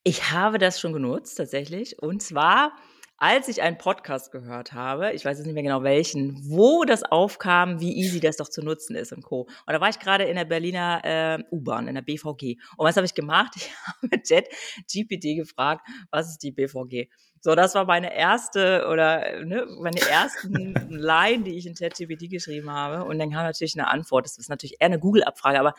[0.04, 2.76] ich habe das schon genutzt tatsächlich und zwar
[3.23, 7.05] als ich einen Podcast gehört habe, ich weiß jetzt nicht mehr genau welchen, wo das
[7.05, 9.43] aufkam, wie easy das doch zu nutzen ist und Co.
[9.43, 12.59] Und da war ich gerade in der Berliner äh, U-Bahn, in der BVG.
[12.76, 13.52] Und was habe ich gemacht?
[13.62, 14.49] Ich habe mit Jet
[14.93, 17.09] GPT gefragt, was ist die BVG?
[17.41, 22.71] So, das war meine erste oder ne, meine ersten Line, die ich in ChatGPT geschrieben
[22.71, 23.05] habe.
[23.05, 24.25] Und dann kam natürlich eine Antwort.
[24.25, 25.75] Das ist natürlich eher eine Google-Abfrage, aber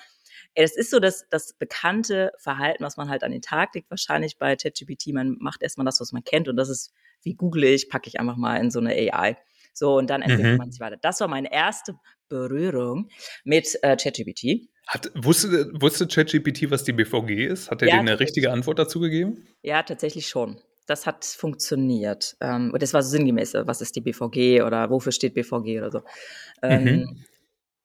[0.55, 4.38] es ist so das, das bekannte Verhalten, was man halt an den Tag legt, wahrscheinlich
[4.38, 5.07] bei ChatGPT.
[5.13, 6.93] Man macht erstmal das, was man kennt und das ist
[7.24, 9.38] wie google ich, packe ich einfach mal in so eine AI.
[9.74, 10.57] So, und dann entwickelt mhm.
[10.57, 10.98] man sich weiter.
[11.01, 11.95] Das war meine erste
[12.29, 13.10] Berührung
[13.43, 14.69] mit äh, ChatGPT.
[14.88, 17.72] Hat, wusste, wusste ChatGPT, was die BVG ist?
[17.72, 19.48] Hat er ja, dir eine richtige Antwort dazu gegeben?
[19.62, 20.60] Ja, tatsächlich schon.
[20.86, 22.36] Das hat funktioniert.
[22.41, 25.91] Ähm, und das war so sinngemäß, was ist die BVG oder wofür steht BVG oder
[25.91, 26.01] so.
[26.62, 27.25] Ähm, mhm.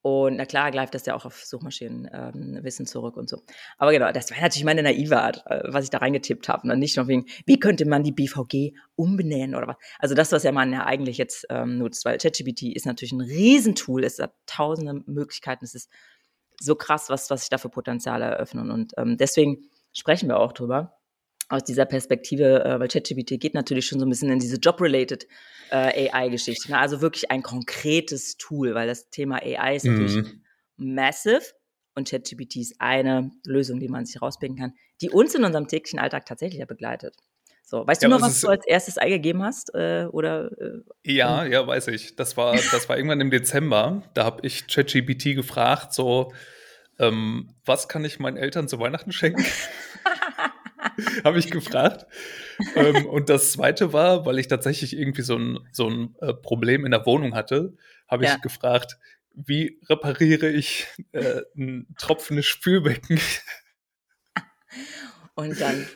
[0.09, 3.43] Und na klar greift das ja auch auf Suchmaschinenwissen ähm, zurück und so.
[3.77, 6.62] Aber genau, das war natürlich meine naive Art, äh, was ich da reingetippt habe.
[6.62, 6.77] Und ne?
[6.79, 9.77] nicht nur wegen, wie könnte man die BVG umbenennen oder was.
[9.99, 13.21] Also das, was ja man ja eigentlich jetzt ähm, nutzt, weil ChatGPT ist natürlich ein
[13.21, 15.91] Riesentool, es hat tausende Möglichkeiten, es ist
[16.59, 18.71] so krass, was, was sich da für Potenziale eröffnen.
[18.71, 20.98] Und ähm, deswegen sprechen wir auch drüber
[21.49, 25.26] aus dieser Perspektive, äh, weil ChatGPT geht natürlich schon so ein bisschen in diese Job-related
[25.71, 26.71] äh, AI-Geschichte.
[26.71, 26.78] Ne?
[26.78, 30.42] Also wirklich ein konkretes Tool, weil das Thema AI ist natürlich mhm.
[30.77, 31.42] massive
[31.94, 35.99] und ChatGPT ist eine Lösung, die man sich rauspicken kann, die uns in unserem täglichen
[35.99, 37.16] Alltag tatsächlich ja begleitet.
[37.64, 39.75] So, weißt ja, du noch, was du als erstes eingegeben hast?
[39.75, 42.16] Äh, oder, äh, ja, ja, weiß ich.
[42.16, 44.03] Das war, das war irgendwann im Dezember.
[44.14, 46.33] Da habe ich ChatGPT gefragt, so,
[46.99, 49.44] ähm, was kann ich meinen Eltern zu Weihnachten schenken?
[51.25, 52.07] habe ich gefragt.
[52.75, 56.85] ähm, und das zweite war, weil ich tatsächlich irgendwie so ein, so ein äh, Problem
[56.85, 57.75] in der Wohnung hatte,
[58.09, 58.37] habe ich ja.
[58.37, 58.99] gefragt,
[59.35, 63.21] wie repariere ich äh, ein tropfendes Spülbecken?
[65.35, 65.87] Und dann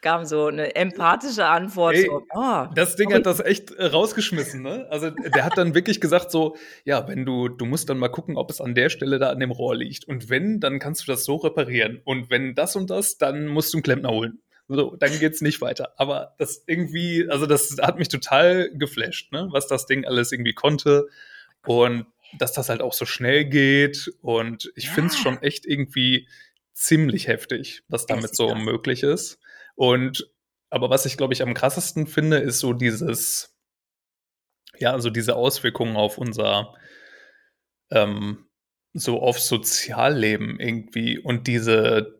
[0.00, 1.94] kam so eine empathische Antwort.
[1.94, 4.86] Ey, so, oh, das Ding hat das echt äh, rausgeschmissen, ne?
[4.90, 8.36] Also der hat dann wirklich gesagt so, ja, wenn du, du musst dann mal gucken,
[8.36, 10.06] ob es an der Stelle da an dem Rohr liegt.
[10.06, 12.00] Und wenn, dann kannst du das so reparieren.
[12.04, 14.40] Und wenn das und das, dann musst du einen Klempner holen.
[14.68, 15.94] So, dann geht's nicht weiter.
[15.96, 19.48] Aber das irgendwie, also das hat mich total geflasht, ne?
[19.50, 21.08] was das Ding alles irgendwie konnte.
[21.64, 22.06] Und
[22.38, 24.12] dass das halt auch so schnell geht.
[24.20, 24.92] Und ich ja.
[24.92, 26.28] finde es schon echt irgendwie
[26.74, 28.62] ziemlich heftig, was damit so krass.
[28.62, 29.38] möglich ist.
[29.74, 30.30] Und
[30.70, 33.56] aber was ich, glaube ich, am krassesten finde, ist so dieses,
[34.78, 36.74] ja, also diese Auswirkungen auf unser,
[37.90, 38.46] ähm,
[38.92, 42.17] so auf Sozialleben irgendwie und diese,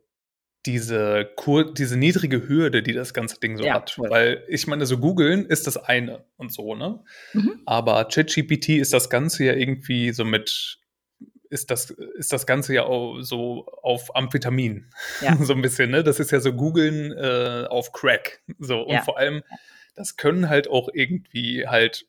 [0.67, 3.97] diese, Kur diese niedrige Hürde, die das ganze Ding so ja, hat.
[3.99, 4.11] Cool.
[4.11, 7.01] Weil ich meine, so googeln ist das eine und so, ne?
[7.33, 7.61] Mhm.
[7.65, 10.79] Aber ChatGPT ist das Ganze ja irgendwie so mit,
[11.49, 14.91] ist das, ist das Ganze ja auch so auf Amphetamin.
[15.23, 15.37] Ja.
[15.41, 16.03] so ein bisschen, ne?
[16.03, 18.43] Das ist ja so googeln äh, auf Crack.
[18.59, 19.03] So, und ja.
[19.03, 19.43] vor allem,
[19.95, 22.07] das können halt auch irgendwie halt,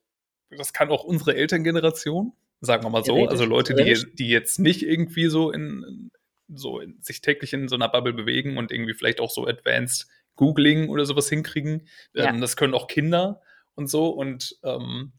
[0.49, 4.83] das kann auch unsere Elterngeneration, sagen wir mal so, also Leute, die, die jetzt nicht
[4.83, 6.11] irgendwie so in,
[6.53, 10.07] so in, sich täglich in so einer Bubble bewegen und irgendwie vielleicht auch so Advanced
[10.35, 11.87] Googling oder sowas hinkriegen.
[12.13, 12.29] Ja.
[12.29, 13.41] Ähm, das können auch Kinder
[13.75, 14.09] und so.
[14.09, 15.13] Und ähm,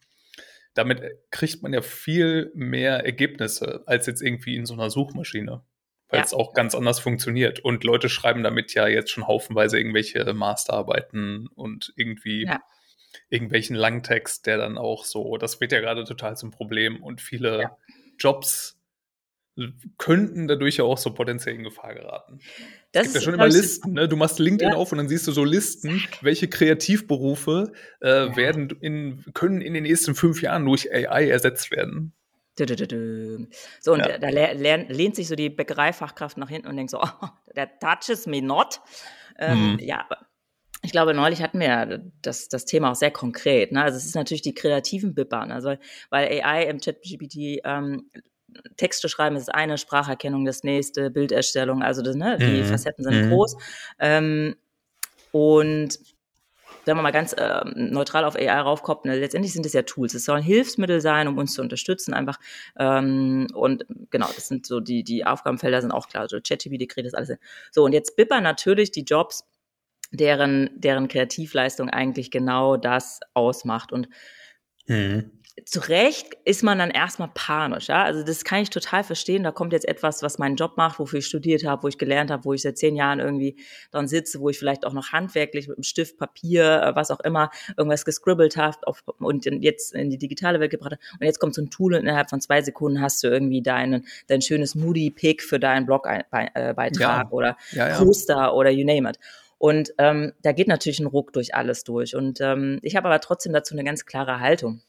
[0.74, 5.62] damit kriegt man ja viel mehr Ergebnisse als jetzt irgendwie in so einer Suchmaschine,
[6.08, 6.24] weil ja.
[6.24, 7.60] es auch ganz anders funktioniert.
[7.60, 12.60] Und Leute schreiben damit ja jetzt schon haufenweise irgendwelche Masterarbeiten und irgendwie ja.
[13.28, 17.70] irgendwelchen Langtext, der dann auch so, das wird ja gerade total zum Problem und viele.
[18.20, 18.79] Jobs
[19.98, 22.40] könnten dadurch ja auch so potenziell in Gefahr geraten.
[22.92, 23.92] Das es gibt ja schon immer Listen.
[23.92, 24.08] Ne?
[24.08, 24.76] Du machst LinkedIn ja.
[24.76, 28.36] auf und dann siehst du so Listen, welche Kreativberufe äh, ja.
[28.36, 32.12] werden in, können in den nächsten fünf Jahren durch AI ersetzt werden.
[33.80, 34.18] So, und ja.
[34.18, 38.42] da lehnt sich so die Bäckereifachkraft nach hinten und denkt so, oh, der touches me
[38.42, 38.80] not.
[39.38, 39.78] Ähm, hm.
[39.78, 40.06] Ja,
[40.82, 43.72] ich glaube, neulich hatten wir ja das, das Thema auch sehr konkret.
[43.72, 43.82] Ne?
[43.82, 45.74] Also es ist natürlich die kreativen Bippern, also
[46.08, 48.10] weil AI im ChatGPT ähm,
[48.76, 52.64] Texte schreiben ist eine, Spracherkennung das nächste, Bilderstellung, also das, ne, die mhm.
[52.64, 53.30] Facetten sind mhm.
[53.30, 53.56] groß.
[53.98, 54.56] Ähm,
[55.32, 55.98] und
[56.84, 60.14] wenn man mal ganz äh, neutral auf AI raufkommt, ne, letztendlich sind es ja Tools.
[60.14, 62.38] Es sollen Hilfsmittel sein, um uns zu unterstützen, einfach.
[62.78, 66.28] Ähm, und genau, das sind so die, die Aufgabenfelder sind auch klar.
[66.28, 67.38] So ChatGPT kriegt das alles hin.
[67.70, 69.44] So, und jetzt bippern natürlich die Jobs,
[70.10, 73.92] deren, deren Kreativleistung eigentlich genau das ausmacht.
[73.92, 74.08] Und
[74.86, 75.30] mhm
[75.64, 77.88] zu Recht ist man dann erstmal panisch.
[77.88, 78.04] Ja?
[78.04, 79.42] Also das kann ich total verstehen.
[79.42, 82.30] Da kommt jetzt etwas, was meinen Job macht, wofür ich studiert habe, wo ich gelernt
[82.30, 83.56] habe, wo ich seit zehn Jahren irgendwie
[83.90, 87.20] dran sitze, wo ich vielleicht auch noch handwerklich mit einem Stift, Papier, äh, was auch
[87.20, 88.78] immer, irgendwas gescribbelt habe
[89.18, 91.02] und jetzt in die digitale Welt gebracht habe.
[91.18, 94.06] Und jetzt kommt so ein Tool und innerhalb von zwei Sekunden hast du irgendwie deinen,
[94.28, 97.28] dein schönes Moody-Pick für deinen Blogbeitrag ja.
[97.30, 97.98] oder ja, ja.
[97.98, 99.18] Poster oder you name it.
[99.58, 102.16] Und ähm, da geht natürlich ein Ruck durch alles durch.
[102.16, 104.80] Und ähm, ich habe aber trotzdem dazu eine ganz klare Haltung.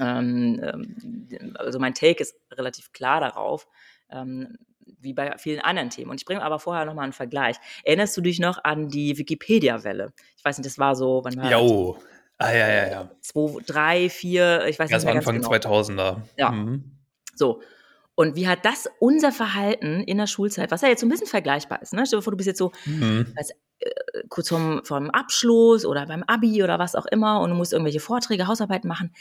[0.00, 3.68] Ähm, ähm, also mein Take ist relativ klar darauf,
[4.10, 4.56] ähm,
[5.00, 6.10] wie bei vielen anderen Themen.
[6.10, 7.56] Und ich bringe aber vorher nochmal einen Vergleich.
[7.84, 10.12] Erinnerst du dich noch an die Wikipedia-Welle?
[10.36, 11.98] Ich weiß nicht, das war so, wann war Jo.
[12.38, 13.10] Ah, ja, ja, ja.
[13.20, 15.80] Zwei, drei, vier, ich weiß ja, nicht mehr Anfang ganz genau.
[15.80, 16.22] 2000er.
[16.36, 16.50] Ja.
[16.50, 16.98] Mhm.
[17.34, 17.62] So.
[18.16, 21.26] Und wie hat das unser Verhalten in der Schulzeit, was ja jetzt so ein bisschen
[21.26, 22.06] vergleichbar ist, ne?
[22.06, 23.32] Stell dir vor, du bist jetzt so mhm.
[23.36, 23.50] als,
[23.80, 23.90] äh,
[24.28, 28.00] kurz vorm, vorm Abschluss oder beim Abi oder was auch immer und du musst irgendwelche
[28.00, 29.12] Vorträge, Hausarbeiten machen.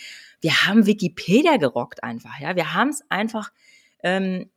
[0.42, 2.56] Wir haben Wikipedia gerockt einfach, ja.
[2.56, 3.52] Wir haben es einfach
[4.04, 4.52] ähm,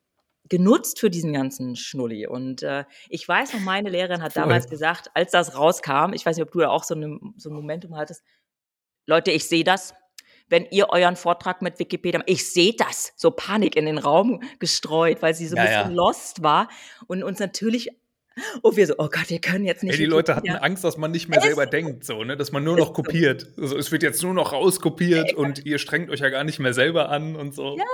[0.49, 2.27] genutzt für diesen ganzen Schnulli.
[2.27, 4.42] Und äh, ich weiß noch, meine Lehrerin hat Voll.
[4.42, 7.51] damals gesagt, als das rauskam, ich weiß nicht, ob du da auch so, eine, so
[7.51, 8.22] ein Momentum hattest,
[9.07, 9.94] Leute, ich sehe das,
[10.48, 15.22] wenn ihr euren Vortrag mit Wikipedia, ich sehe das, so Panik in den Raum gestreut,
[15.22, 15.96] weil sie so ein ja, bisschen ja.
[15.96, 16.68] lost war
[17.06, 17.90] und uns natürlich
[18.61, 19.94] und wir so, oh Gott, wir können jetzt nicht.
[19.94, 22.37] Ey, die Leute hatten Angst, dass man nicht mehr selber denkt, so, ne?
[22.37, 23.46] dass man nur noch kopiert.
[23.59, 26.59] Also es wird jetzt nur noch rauskopiert ja, und ihr strengt euch ja gar nicht
[26.59, 27.78] mehr selber an und so.
[27.78, 27.85] Ja,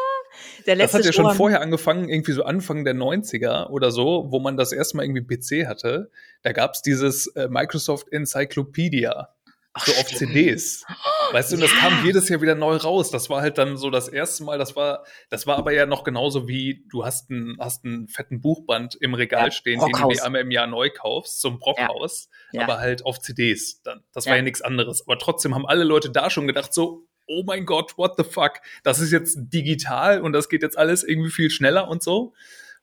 [0.66, 4.26] der letzte Das hat ja schon vorher angefangen, irgendwie so Anfang der 90er oder so,
[4.30, 6.10] wo man das erste Mal irgendwie PC hatte.
[6.42, 9.28] Da gab es dieses äh, Microsoft Encyclopedia.
[9.74, 10.32] Ach, so auf stimmt.
[10.32, 10.84] CDs.
[11.32, 11.78] Weißt du, und das ja.
[11.78, 13.10] kam jedes Jahr wieder neu raus.
[13.10, 16.04] Das war halt dann so das erste Mal, das war, das war aber ja noch
[16.04, 20.00] genauso wie, du hast einen, hast einen fetten Buchband im Regal ja, stehen, Brockhaus.
[20.00, 22.62] den du dir einmal im Jahr neu kaufst, zum Brockhaus, ja.
[22.62, 24.02] aber halt auf CDs dann.
[24.12, 25.06] Das war ja nichts anderes.
[25.06, 28.60] Aber trotzdem haben alle Leute da schon gedacht, so, oh mein Gott, what the fuck?
[28.82, 32.34] Das ist jetzt digital und das geht jetzt alles irgendwie viel schneller und so.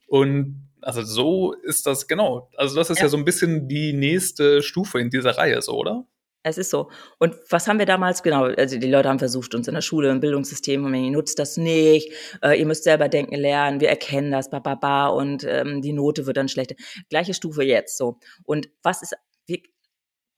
[0.08, 2.50] Und also so ist das, genau.
[2.56, 5.74] Also das ist ja, ja so ein bisschen die nächste Stufe in dieser Reihe, so,
[5.74, 6.06] oder?
[6.42, 6.90] Es ist so.
[7.18, 8.46] Und was haben wir damals genau?
[8.46, 11.58] Also die Leute haben versucht, uns in der Schule, im Bildungssystem, und ihr nutzt das
[11.58, 15.82] nicht, äh, ihr müsst selber denken lernen, wir erkennen das, ba, ba, ba, und ähm,
[15.82, 16.76] die Note wird dann schlechter.
[17.10, 18.20] Gleiche Stufe jetzt so.
[18.44, 19.16] Und was ist,
[19.48, 19.64] wie,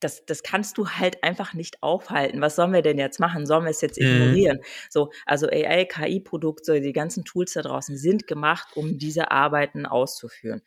[0.00, 2.40] das, das kannst du halt einfach nicht aufhalten.
[2.40, 3.46] Was sollen wir denn jetzt machen?
[3.46, 4.06] Sollen wir es jetzt mhm.
[4.06, 4.56] ignorieren?
[4.56, 4.66] Mhm.
[4.90, 10.62] So, also AI, KI-Produkte, die ganzen Tools da draußen sind gemacht, um diese Arbeiten auszuführen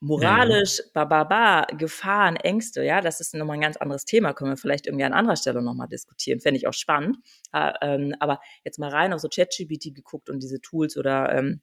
[0.00, 4.50] moralisch, ba, ba, ba, Gefahren, Ängste, ja, das ist nochmal ein ganz anderes Thema, können
[4.50, 7.18] wir vielleicht irgendwie an anderer Stelle nochmal diskutieren, fände ich auch spannend.
[7.52, 11.60] Äh, ähm, aber jetzt mal rein auf so ChatGPT geguckt und diese Tools oder ähm,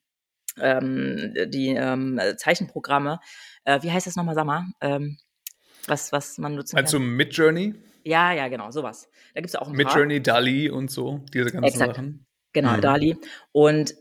[0.59, 3.19] ähm, die ähm, Zeichenprogramme.
[3.63, 4.65] Äh, wie heißt das nochmal, sag mal?
[4.81, 5.17] Ähm,
[5.87, 7.05] was, was man nutzen also kann.
[7.05, 7.75] Also Midjourney?
[8.03, 9.09] Ja, ja, genau, sowas.
[9.33, 11.95] Da gibt es auch ein Midjourney, Dali und so, diese ganzen Exakt.
[11.95, 12.25] Sachen.
[12.53, 12.81] Genau, mhm.
[12.81, 13.17] Dali.
[13.51, 13.95] Und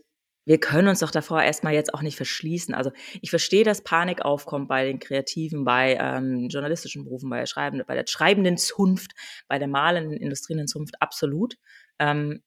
[0.47, 2.73] wir können uns doch davor erstmal jetzt auch nicht verschließen.
[2.73, 7.47] Also ich verstehe, dass Panik aufkommt bei den Kreativen, bei ähm, journalistischen Berufen, bei der,
[7.47, 9.11] Schreibenden, bei der schreibenden Zunft,
[9.49, 11.57] bei der malenden industriellen Zunft, absolut.
[11.99, 12.41] Ähm,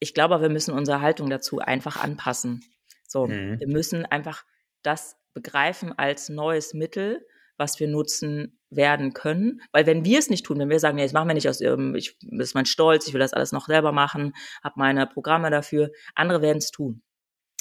[0.00, 2.64] ich glaube, wir müssen unsere Haltung dazu einfach anpassen.
[3.06, 3.60] So, mhm.
[3.60, 4.44] wir müssen einfach
[4.82, 7.24] das begreifen als neues Mittel,
[7.56, 9.60] was wir nutzen werden können.
[9.72, 11.60] Weil wenn wir es nicht tun, wenn wir sagen, nee, das machen wir nicht aus,
[11.60, 15.06] ähm, ich, das ist mein Stolz, ich will das alles noch selber machen, habe meine
[15.06, 17.02] Programme dafür, andere werden es tun.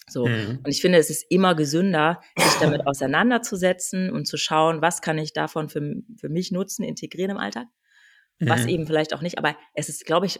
[0.07, 0.27] So.
[0.27, 0.59] Mhm.
[0.63, 5.17] Und ich finde, es ist immer gesünder, sich damit auseinanderzusetzen und zu schauen, was kann
[5.17, 7.67] ich davon für, für mich nutzen, integrieren im Alltag,
[8.39, 8.49] mhm.
[8.49, 9.37] was eben vielleicht auch nicht.
[9.37, 10.39] Aber es ist, glaube ich,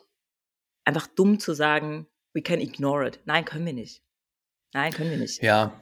[0.83, 3.19] einfach dumm zu sagen, we can ignore it.
[3.25, 4.03] Nein, können wir nicht.
[4.73, 5.41] Nein, können wir nicht.
[5.41, 5.81] Ja.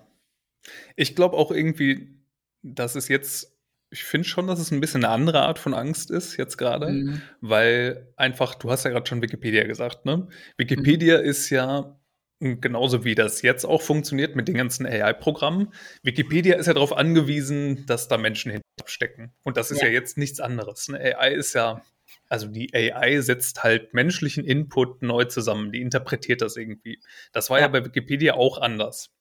[0.95, 2.23] Ich glaube auch irgendwie,
[2.61, 3.52] dass es jetzt
[3.93, 6.89] ich finde schon, dass es ein bisschen eine andere Art von Angst ist jetzt gerade,
[6.89, 7.21] mhm.
[7.41, 10.27] weil einfach, du hast ja gerade schon Wikipedia gesagt, ne?
[10.57, 11.25] Wikipedia mhm.
[11.25, 11.99] ist ja
[12.39, 15.71] genauso wie das jetzt auch funktioniert mit den ganzen AI-Programmen.
[16.01, 19.31] Wikipedia ist ja darauf angewiesen, dass da Menschen hinterstecken.
[19.43, 20.89] Und das ist ja, ja jetzt nichts anderes.
[20.89, 20.99] Ne?
[20.99, 21.83] AI ist ja,
[22.29, 26.99] also die AI setzt halt menschlichen Input neu zusammen, die interpretiert das irgendwie.
[27.31, 29.11] Das war ja, ja bei Wikipedia auch anders.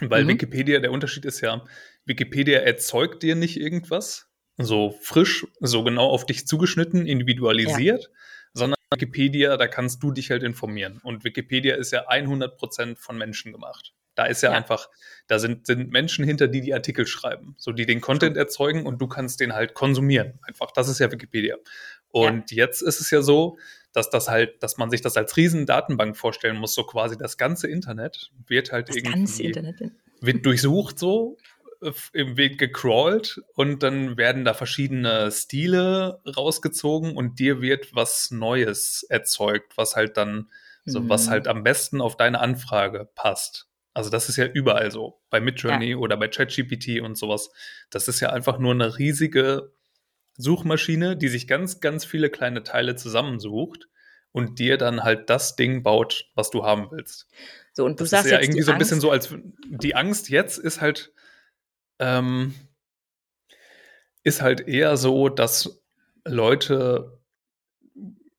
[0.00, 0.28] Weil mhm.
[0.28, 1.64] Wikipedia, der Unterschied ist ja,
[2.06, 8.10] Wikipedia erzeugt dir nicht irgendwas, so frisch, so genau auf dich zugeschnitten, individualisiert, ja.
[8.54, 11.00] sondern Wikipedia, da kannst du dich halt informieren.
[11.02, 13.92] Und Wikipedia ist ja 100% von Menschen gemacht.
[14.14, 14.88] Da ist ja, ja, einfach,
[15.26, 18.98] da sind, sind Menschen hinter, die die Artikel schreiben, so die den Content erzeugen und
[18.98, 20.38] du kannst den halt konsumieren.
[20.42, 21.56] Einfach, das ist ja Wikipedia.
[22.08, 22.64] Und ja.
[22.64, 23.58] jetzt ist es ja so,
[23.92, 27.36] dass das halt, dass man sich das als riesen Datenbank vorstellen muss, so quasi das
[27.36, 29.92] ganze Internet wird halt das irgendwie ganze Internet.
[30.20, 31.36] wird durchsucht so
[32.12, 39.04] im Weg gecrawlt und dann werden da verschiedene Stile rausgezogen und dir wird was Neues
[39.08, 40.48] erzeugt, was halt dann
[40.84, 41.08] so mhm.
[41.08, 43.68] was halt am besten auf deine Anfrage passt.
[43.92, 45.20] Also das ist ja überall so.
[45.30, 45.96] Bei Midjourney ja.
[45.96, 47.50] oder bei ChatGPT und sowas.
[47.90, 49.72] Das ist ja einfach nur eine riesige
[50.36, 53.88] Suchmaschine, die sich ganz, ganz viele kleine Teile zusammensucht
[54.32, 57.26] und dir dann halt das Ding baut, was du haben willst.
[57.72, 59.34] So, und du das sagst ist ja irgendwie so ein bisschen so, als
[59.66, 61.12] die Angst jetzt ist halt,
[61.98, 62.54] ähm,
[64.22, 65.82] ist halt eher so, dass
[66.24, 67.16] Leute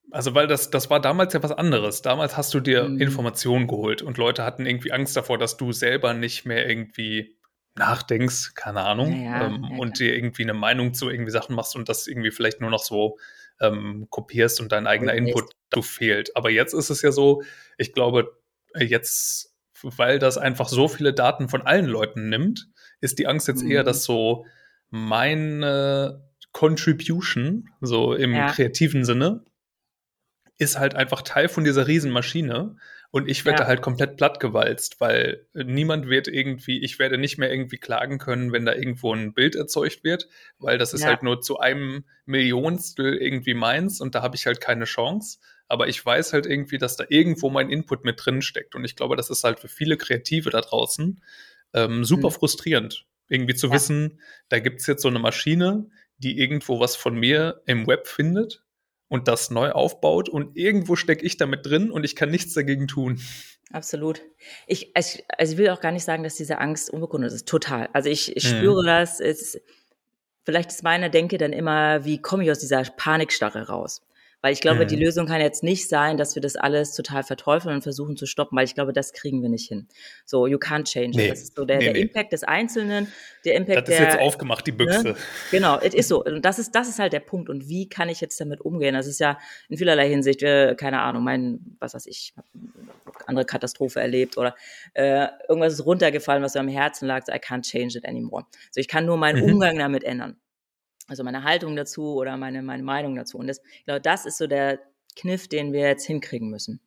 [0.10, 2.02] also, weil das, das war damals ja was anderes.
[2.02, 3.02] Damals hast du dir mhm.
[3.02, 7.38] Informationen geholt und Leute hatten irgendwie Angst davor, dass du selber nicht mehr irgendwie
[7.76, 11.76] nachdenkst, keine Ahnung, ja, ähm, ja, und dir irgendwie eine Meinung zu irgendwie Sachen machst
[11.76, 13.18] und das irgendwie vielleicht nur noch so
[13.60, 15.14] ähm, kopierst und dein eigener.
[15.14, 16.36] Input dazu fehlt.
[16.36, 17.44] Aber jetzt ist es ja so,
[17.78, 18.40] ich glaube,
[18.80, 22.68] jetzt, weil das einfach so viele Daten von allen Leuten nimmt,
[23.02, 23.72] ist die Angst jetzt mhm.
[23.72, 24.46] eher, dass so
[24.90, 28.52] meine Contribution, so im ja.
[28.52, 29.44] kreativen Sinne,
[30.58, 32.78] ist halt einfach Teil von dieser Riesenmaschine
[33.10, 33.68] und ich werde ja.
[33.68, 38.66] halt komplett plattgewalzt, weil niemand wird irgendwie, ich werde nicht mehr irgendwie klagen können, wenn
[38.66, 40.28] da irgendwo ein Bild erzeugt wird,
[40.60, 41.08] weil das ist ja.
[41.08, 45.40] halt nur zu einem Millionstel irgendwie meins und da habe ich halt keine Chance.
[45.70, 48.74] Aber ich weiß halt irgendwie, dass da irgendwo mein Input mit drin steckt.
[48.74, 51.22] Und ich glaube, das ist halt für viele Kreative da draußen
[51.74, 52.34] ähm, super mhm.
[52.34, 53.74] frustrierend, irgendwie zu ja.
[53.74, 58.64] wissen, da gibt's jetzt so eine Maschine, die irgendwo was von mir im Web findet
[59.08, 62.88] und das neu aufbaut und irgendwo stecke ich damit drin und ich kann nichts dagegen
[62.88, 63.20] tun.
[63.72, 64.22] Absolut.
[64.66, 67.48] Ich, also ich will auch gar nicht sagen, dass diese Angst unbegründet ist.
[67.48, 67.90] Total.
[67.94, 68.58] Also ich, ich mhm.
[68.58, 69.20] spüre das.
[69.20, 69.60] Es,
[70.46, 74.02] vielleicht ist meine Denke dann immer, wie komme ich aus dieser Panikstarre raus?
[74.42, 74.88] Weil ich glaube, mhm.
[74.88, 78.28] die Lösung kann jetzt nicht sein, dass wir das alles total verteufeln und versuchen zu
[78.28, 79.88] stoppen, weil ich glaube, das kriegen wir nicht hin.
[80.26, 81.18] So, you can't change.
[81.18, 81.30] Nee.
[81.30, 82.02] Das ist so der, nee, der nee.
[82.02, 83.12] Impact des Einzelnen,
[83.46, 85.04] der Impact das ist der, jetzt aufgemacht, die Büchse.
[85.04, 85.16] Ne?
[85.50, 86.24] Genau, es ist so.
[86.24, 87.50] Und das ist, das ist halt der Punkt.
[87.50, 88.94] Und wie kann ich jetzt damit umgehen?
[88.94, 92.36] Das ist ja in vielerlei Hinsicht, äh, keine Ahnung, mein, was weiß ich,
[93.26, 94.56] andere Katastrophe erlebt oder
[94.94, 97.26] äh, irgendwas ist runtergefallen, was mir am Herzen lag.
[97.26, 98.46] So, I can't change it anymore.
[98.70, 99.54] So, ich kann nur meinen mhm.
[99.54, 100.38] Umgang damit ändern
[101.08, 103.38] also meine Haltung dazu oder meine, meine Meinung dazu.
[103.38, 104.80] Und das, ich glaube, das ist so der
[105.16, 106.80] Kniff, den wir jetzt hinkriegen müssen.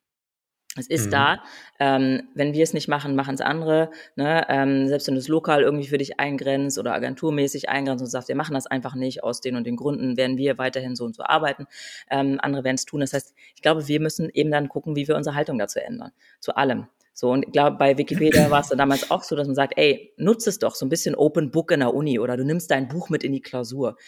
[0.76, 1.10] Es ist mhm.
[1.10, 1.42] da.
[1.80, 3.90] Ähm, wenn wir es nicht machen, machen es andere.
[4.14, 4.46] Ne?
[4.48, 8.28] Ähm, selbst wenn du es lokal irgendwie für dich eingrenzt oder agenturmäßig eingrenzt und sagst,
[8.28, 11.16] wir machen das einfach nicht aus den und den Gründen, werden wir weiterhin so und
[11.16, 11.66] so arbeiten.
[12.08, 13.00] Ähm, andere werden es tun.
[13.00, 16.12] Das heißt, ich glaube, wir müssen eben dann gucken, wie wir unsere Haltung dazu ändern.
[16.38, 16.86] Zu allem.
[17.20, 19.74] So, und ich glaube, bei Wikipedia war es dann damals auch so, dass man sagt,
[19.76, 22.70] ey, nutze es doch so ein bisschen Open Book in der Uni oder du nimmst
[22.70, 23.98] dein Buch mit in die Klausur.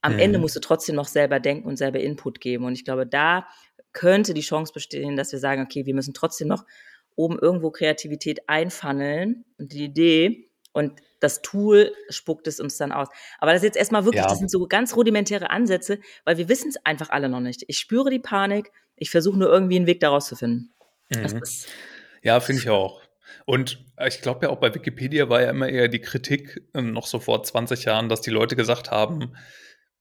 [0.00, 0.20] Am mhm.
[0.20, 2.64] Ende musst du trotzdem noch selber denken und selber Input geben.
[2.64, 3.46] Und ich glaube, da
[3.92, 6.64] könnte die Chance bestehen, dass wir sagen, okay, wir müssen trotzdem noch
[7.14, 13.08] oben irgendwo Kreativität einfunneln und die Idee und das Tool spuckt es uns dann aus.
[13.38, 14.30] Aber das ist jetzt erstmal wirklich, ja.
[14.30, 17.64] das sind so ganz rudimentäre Ansätze, weil wir wissen es einfach alle noch nicht.
[17.68, 20.72] Ich spüre die Panik, ich versuche nur irgendwie einen Weg daraus zu finden.
[21.10, 21.42] Mhm.
[22.26, 23.00] Ja, finde ich auch.
[23.44, 27.06] Und ich glaube ja auch bei Wikipedia war ja immer eher die Kritik äh, noch
[27.06, 29.36] so vor 20 Jahren, dass die Leute gesagt haben,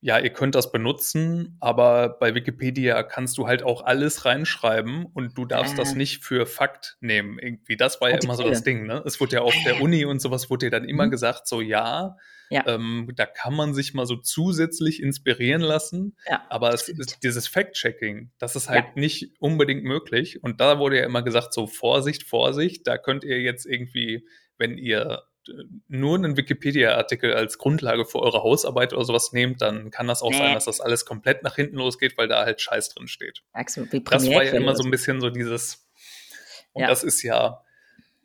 [0.06, 5.36] ja, ihr könnt das benutzen, aber bei Wikipedia kannst du halt auch alles reinschreiben und
[5.36, 5.78] du darfst äh.
[5.78, 7.39] das nicht für Fakt nehmen.
[7.39, 9.02] Irgendwie, das war ja immer so das Ding, ne?
[9.04, 11.10] Es wurde ja auf der Uni und sowas wurde ja dann immer mhm.
[11.10, 12.18] gesagt, so ja,
[12.52, 12.63] ja.
[12.68, 16.15] Ähm, da kann man sich mal so zusätzlich inspirieren lassen.
[16.30, 18.91] Ja, aber es ist dieses Fact-Checking, das ist halt ja.
[18.94, 20.44] nicht unbedingt möglich.
[20.44, 24.28] Und da wurde ja immer gesagt, so Vorsicht, Vorsicht, da könnt ihr jetzt irgendwie,
[24.60, 25.24] wenn ihr
[25.88, 30.32] nur einen Wikipedia-Artikel als Grundlage für eure Hausarbeit oder sowas nehmt, dann kann das auch
[30.32, 30.38] nee.
[30.38, 33.44] sein, dass das alles komplett nach hinten losgeht, weil da halt Scheiß drin steht.
[34.30, 35.88] Das war ja immer so ein bisschen so dieses,
[36.74, 36.88] und ja.
[36.88, 37.64] das ist ja,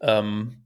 [0.00, 0.64] ähm,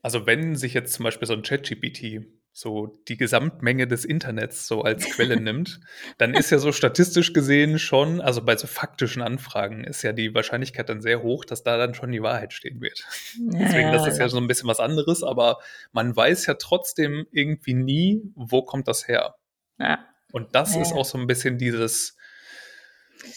[0.00, 4.82] also wenn sich jetzt zum Beispiel so ein ChatGPT so die Gesamtmenge des Internets so
[4.82, 5.80] als Quelle nimmt,
[6.18, 10.34] dann ist ja so statistisch gesehen schon, also bei so faktischen Anfragen ist ja die
[10.34, 13.04] Wahrscheinlichkeit dann sehr hoch, dass da dann schon die Wahrheit stehen wird.
[13.52, 15.60] Ja, Deswegen, das ist ja so ein bisschen was anderes, aber
[15.92, 19.34] man weiß ja trotzdem irgendwie nie, wo kommt das her.
[19.78, 20.04] Ja.
[20.30, 20.82] Und das ja.
[20.82, 22.16] ist auch so ein bisschen dieses,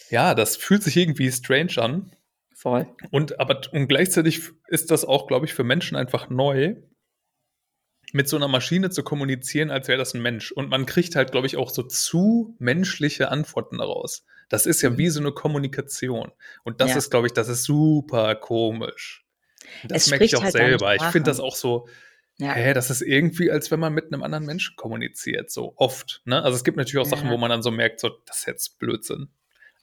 [0.09, 2.11] ja, das fühlt sich irgendwie strange an.
[2.53, 2.87] Voll.
[3.11, 6.75] Und aber und gleichzeitig ist das auch, glaube ich, für Menschen einfach neu,
[8.15, 10.53] mit so einer Maschine zu kommunizieren, als wäre das ein Mensch.
[10.53, 14.25] Und man kriegt halt, glaube ich, auch so zu menschliche Antworten daraus.
[14.47, 14.97] Das ist ja mhm.
[14.97, 16.31] wie so eine Kommunikation.
[16.63, 16.97] Und das ja.
[16.97, 19.25] ist, glaube ich, das ist super komisch.
[19.83, 20.95] Das merke ich auch halt selber.
[20.95, 21.89] Ich finde das auch so,
[22.37, 22.53] ja.
[22.53, 26.21] Hä, das ist irgendwie, als wenn man mit einem anderen Menschen kommuniziert, so oft.
[26.23, 26.41] Ne?
[26.41, 28.79] Also es gibt natürlich auch Sachen, wo man dann so merkt, so, das ist jetzt
[28.79, 29.27] Blödsinn.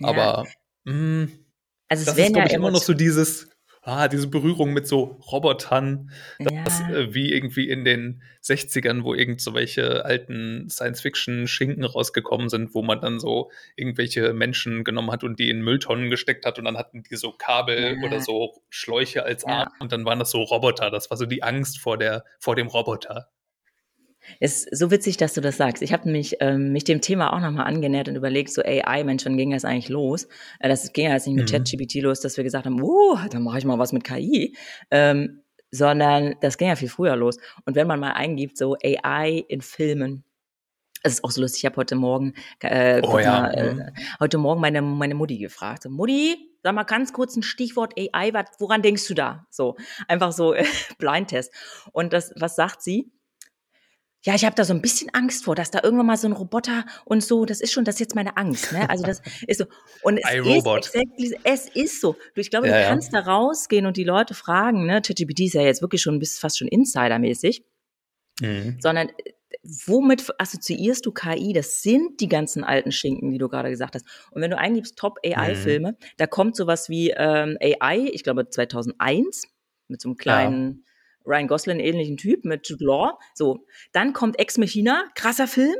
[0.02, 0.46] Aber
[0.84, 1.32] mh, mm,
[1.88, 3.50] also das ist, glaube ich, immer noch so dieses,
[3.82, 6.90] ah, diese Berührung mit so Robotern, das, ja.
[6.90, 12.82] äh, wie irgendwie in den 60ern, wo irgend so welche alten Science-Fiction-Schinken rausgekommen sind, wo
[12.82, 16.78] man dann so irgendwelche Menschen genommen hat und die in Mülltonnen gesteckt hat und dann
[16.78, 18.06] hatten die so Kabel ja.
[18.06, 19.80] oder so Schläuche als Arm ja.
[19.80, 20.90] und dann waren das so Roboter.
[20.90, 23.28] Das war so die Angst vor der, vor dem Roboter.
[24.40, 25.82] Ist so witzig, dass du das sagst.
[25.82, 29.24] Ich habe mich, ähm, mich dem Thema auch nochmal angenähert und überlegt, so AI, Mensch,
[29.24, 30.28] wann ging das eigentlich los?
[30.60, 31.56] Äh, das ging ja jetzt nicht mit mhm.
[31.56, 34.56] ChatGPT los, dass wir gesagt haben, oh, dann mache ich mal was mit KI.
[34.90, 37.38] Ähm, sondern das ging ja viel früher los.
[37.64, 40.24] Und wenn man mal eingibt, so AI in Filmen,
[41.02, 43.40] es ist auch so lustig, ich habe heute Morgen, äh, oh, ja.
[43.40, 43.82] mal, äh, mhm.
[44.20, 45.82] heute Morgen meine, meine Mutti gefragt.
[45.82, 49.46] So, Mutti, sag mal ganz kurz ein Stichwort AI, wat, woran denkst du da?
[49.50, 49.76] So,
[50.08, 50.64] einfach so äh,
[50.98, 51.52] Blindtest.
[51.92, 53.10] Und das, was sagt sie?
[54.24, 56.32] Ja, ich habe da so ein bisschen Angst vor, dass da irgendwann mal so ein
[56.32, 58.72] Roboter und so, das ist schon, das ist jetzt meine Angst.
[58.72, 58.88] Ne?
[58.88, 59.64] Also das ist so.
[60.02, 62.16] Und es ist exactly, es ist so.
[62.36, 63.20] Ich glaube, ja, du kannst ja.
[63.20, 65.02] da rausgehen und die Leute fragen, ne?
[65.02, 67.64] ChatGPT ist ja jetzt wirklich schon bis fast schon Insider-mäßig.
[68.40, 68.78] Mhm.
[68.80, 69.10] Sondern
[69.86, 71.52] womit assoziierst du KI?
[71.52, 74.06] Das sind die ganzen alten Schinken, die du gerade gesagt hast.
[74.30, 75.96] Und wenn du eingibst Top AI-Filme, mhm.
[76.16, 79.48] da kommt sowas wie ähm, AI, ich glaube 2001,
[79.88, 80.84] mit so einem kleinen
[81.26, 83.18] Ryan Gosling ähnlichen Typ mit Jude Law.
[83.34, 85.76] So, dann kommt Ex Machina, krasser Film.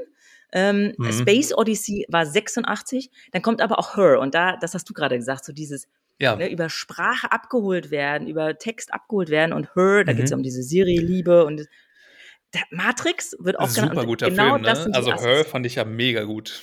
[0.52, 1.12] Ähm, mhm.
[1.12, 3.10] Space Odyssey war 86.
[3.32, 6.36] Dann kommt aber auch Her und da, das hast du gerade gesagt, so dieses ja.
[6.36, 10.16] ne, über Sprache abgeholt werden, über Text abgeholt werden und Her, da mhm.
[10.16, 11.68] geht es ja um diese Siri-Liebe und
[12.70, 13.94] Matrix wird auch genannt.
[13.94, 14.90] Super guter genau Film, ne?
[14.92, 16.62] Also Her fand ich ja mega gut.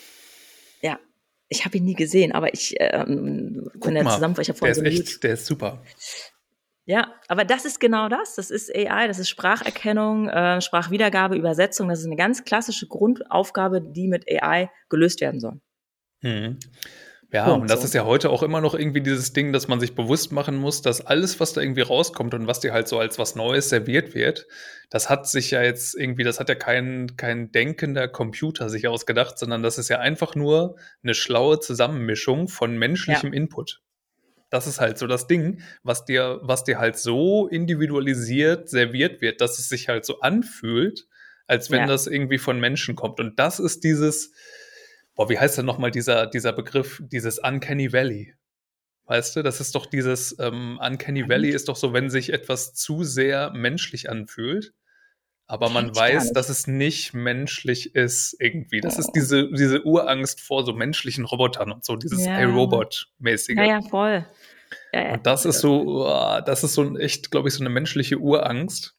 [0.82, 1.00] Ja,
[1.48, 5.00] ich habe ihn nie gesehen, aber ich ähm, von der Zusammenfassung, ich habe der ist
[5.00, 5.84] echt, der ist super.
[6.90, 8.34] Ja, aber das ist genau das.
[8.34, 11.88] Das ist AI, das ist Spracherkennung, äh, Sprachwiedergabe, Übersetzung.
[11.88, 15.62] Das ist eine ganz klassische Grundaufgabe, die mit AI gelöst werden soll.
[16.22, 16.58] Mhm.
[17.32, 19.80] Ja, Punkt, und das ist ja heute auch immer noch irgendwie dieses Ding, dass man
[19.80, 22.98] sich bewusst machen muss, dass alles, was da irgendwie rauskommt und was dir halt so
[22.98, 24.48] als was Neues serviert wird,
[24.90, 29.38] das hat sich ja jetzt irgendwie, das hat ja kein, kein denkender Computer sich ausgedacht,
[29.38, 33.38] sondern das ist ja einfach nur eine schlaue Zusammenmischung von menschlichem ja.
[33.38, 33.84] Input.
[34.50, 39.42] Das ist halt so das Ding, was dir, was dir halt so individualisiert serviert wird,
[39.42, 41.08] dass es sich halt so anfühlt,
[41.48, 41.88] als wenn ja.
[41.88, 43.20] das irgendwie von Menschen kommt.
[43.20, 44.32] Und das ist dieses,
[45.16, 48.34] boah, wie heißt denn nochmal dieser, dieser Begriff, dieses Uncanny Valley?
[49.06, 52.74] Weißt du, das ist doch dieses ähm, Uncanny Valley ist doch so, wenn sich etwas
[52.74, 54.74] zu sehr menschlich anfühlt
[55.50, 58.82] aber man weiß, dass es nicht menschlich ist irgendwie.
[58.82, 62.38] Das ist diese, diese Urangst vor so menschlichen Robotern und so, dieses ja.
[62.40, 63.58] iRobot-mäßige.
[63.58, 64.28] Ja, ja, voll.
[64.94, 65.14] Ja.
[65.14, 66.06] Und das ist so,
[66.46, 68.96] das ist so echt, glaube ich, so eine menschliche Urangst.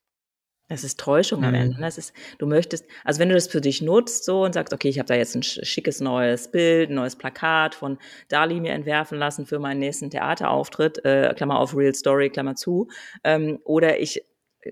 [0.71, 1.57] Das ist Täuschung am mhm.
[1.57, 1.75] Ende.
[1.75, 1.81] Ne?
[1.81, 4.89] Das ist, du möchtest, also wenn du das für dich nutzt so und sagst, okay,
[4.89, 7.99] ich habe da jetzt ein schickes neues Bild, ein neues Plakat von
[8.29, 12.87] Dali mir entwerfen lassen für meinen nächsten Theaterauftritt, äh, Klammer auf Real Story, Klammer zu,
[13.25, 14.25] ähm, oder ich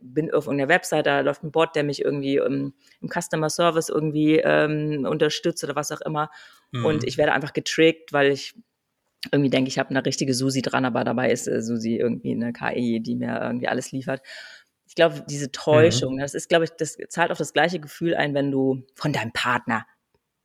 [0.03, 3.89] bin auf irgendeiner Website, da läuft ein Bot, der mich irgendwie im, im Customer Service
[3.89, 6.31] irgendwie ähm, unterstützt oder was auch immer.
[6.71, 6.85] Mhm.
[6.85, 8.55] Und ich werde einfach getrickt, weil ich
[9.33, 12.53] irgendwie denke, ich habe eine richtige Susi dran, aber dabei ist äh, Susi irgendwie eine
[12.53, 14.23] KI, die mir irgendwie alles liefert.
[14.87, 16.21] Ich glaube, diese Täuschung, mhm.
[16.21, 19.33] das ist, glaube ich, das zahlt auf das gleiche Gefühl ein, wenn du von deinem
[19.33, 19.87] Partner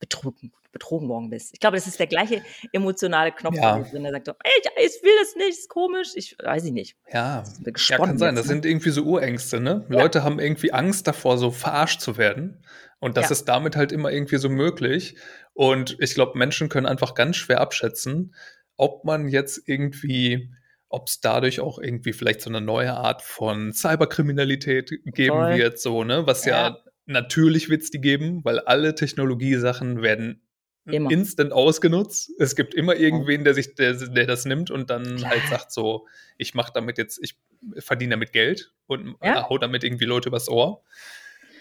[0.00, 1.54] betrogen, betrogen worden bist.
[1.54, 3.78] Ich glaube, das ist der gleiche emotionale Knopf ja.
[3.78, 6.96] drin, der sagt, ey, ich will das nicht, ist komisch, ich weiß ich nicht.
[7.10, 8.34] Ja, ja kann sein.
[8.34, 8.52] das ne?
[8.52, 9.86] sind irgendwie so Urängste, ne?
[9.88, 10.00] Ja.
[10.00, 12.62] Leute haben irgendwie Angst davor, so verarscht zu werden.
[12.98, 13.32] Und das ja.
[13.32, 15.16] ist damit halt immer irgendwie so möglich.
[15.54, 18.34] Und ich glaube, Menschen können einfach ganz schwer abschätzen,
[18.76, 20.50] ob man jetzt irgendwie
[20.90, 25.56] ob es dadurch auch irgendwie vielleicht so eine neue Art von Cyberkriminalität geben Voll.
[25.58, 26.24] wird, so, ne?
[26.24, 30.40] Was ja, ja Natürlich wird es die geben, weil alle Technologiesachen werden
[30.86, 31.10] immer.
[31.10, 32.30] instant ausgenutzt.
[32.38, 35.32] Es gibt immer irgendwen, der sich, der, der das nimmt und dann Klar.
[35.32, 36.06] halt sagt so,
[36.38, 37.38] ich mache damit jetzt, ich
[37.78, 39.48] verdiene damit Geld und ja.
[39.48, 40.82] hau damit irgendwie Leute übers Ohr.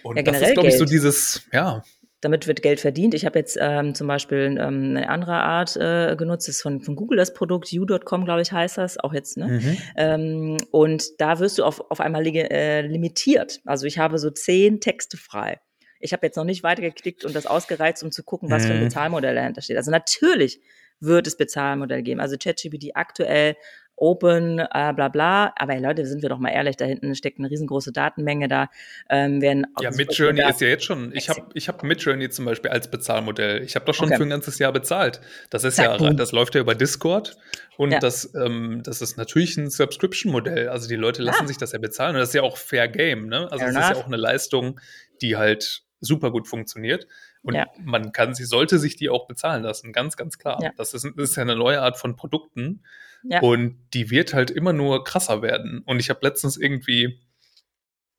[0.03, 1.83] Und ja, das ist, glaube ich, so dieses, ja,
[2.23, 3.13] damit wird Geld verdient.
[3.13, 6.81] Ich habe jetzt ähm, zum Beispiel ähm, eine andere Art äh, genutzt, das ist von,
[6.81, 9.37] von Google das Produkt, you.com, glaube ich, heißt das, auch jetzt.
[9.37, 9.47] Ne?
[9.47, 9.77] Mhm.
[9.97, 13.61] Ähm, und da wirst du auf, auf einmal äh, limitiert.
[13.65, 15.59] Also ich habe so zehn Texte frei.
[15.99, 18.67] Ich habe jetzt noch nicht weitergeklickt und das ausgereizt, um zu gucken, was mhm.
[18.67, 18.85] für ein mhm.
[18.85, 19.77] Bezahlmodell dahinter steht.
[19.77, 20.61] Also natürlich
[20.99, 22.19] wird es Bezahlmodelle geben.
[22.19, 23.55] Also ChatGPT aktuell
[24.03, 25.53] Open, äh, bla bla.
[25.55, 28.67] Aber Leute, sind wir doch mal ehrlich, da hinten steckt eine riesengroße Datenmenge da.
[29.09, 32.69] Ähm, werden ja, Midjourney ist ja jetzt schon, ich habe ich hab Midjourney zum Beispiel
[32.69, 33.63] als Bezahlmodell.
[33.63, 34.17] Ich habe doch schon okay.
[34.17, 35.21] für ein ganzes Jahr bezahlt.
[35.49, 37.37] Das ist ja, ja das läuft ja über Discord
[37.77, 37.99] und ja.
[37.99, 40.67] das, ähm, das ist natürlich ein Subscription-Modell.
[40.67, 41.47] Also die Leute lassen ja.
[41.47, 43.49] sich das ja bezahlen und das ist ja auch Fair Game, ne?
[43.51, 44.81] Also es ist ja auch eine Leistung,
[45.21, 47.07] die halt super gut funktioniert.
[47.41, 47.67] Und ja.
[47.83, 50.59] man kann sie, sollte sich die auch bezahlen lassen, ganz, ganz klar.
[50.61, 50.71] Ja.
[50.77, 52.83] Das, ist, das ist ja eine neue Art von Produkten.
[53.23, 53.41] Ja.
[53.41, 55.81] Und die wird halt immer nur krasser werden.
[55.85, 57.19] Und ich habe letztens irgendwie,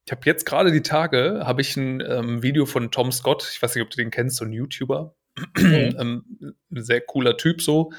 [0.06, 3.62] ich habe jetzt gerade die Tage, habe ich ein ähm, Video von Tom Scott, ich
[3.62, 5.14] weiß nicht, ob du den kennst, so ein YouTuber,
[5.56, 5.64] mhm.
[5.98, 7.92] ähm, ein sehr cooler Typ so.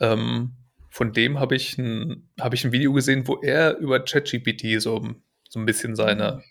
[0.00, 0.54] Ähm,
[0.90, 5.06] von dem habe ich, ein, hab ich ein Video gesehen, wo er über ChatGPT so,
[5.48, 6.42] so ein bisschen seine, mhm.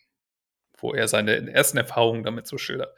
[0.78, 2.96] wo er seine ersten Erfahrungen damit so schildert.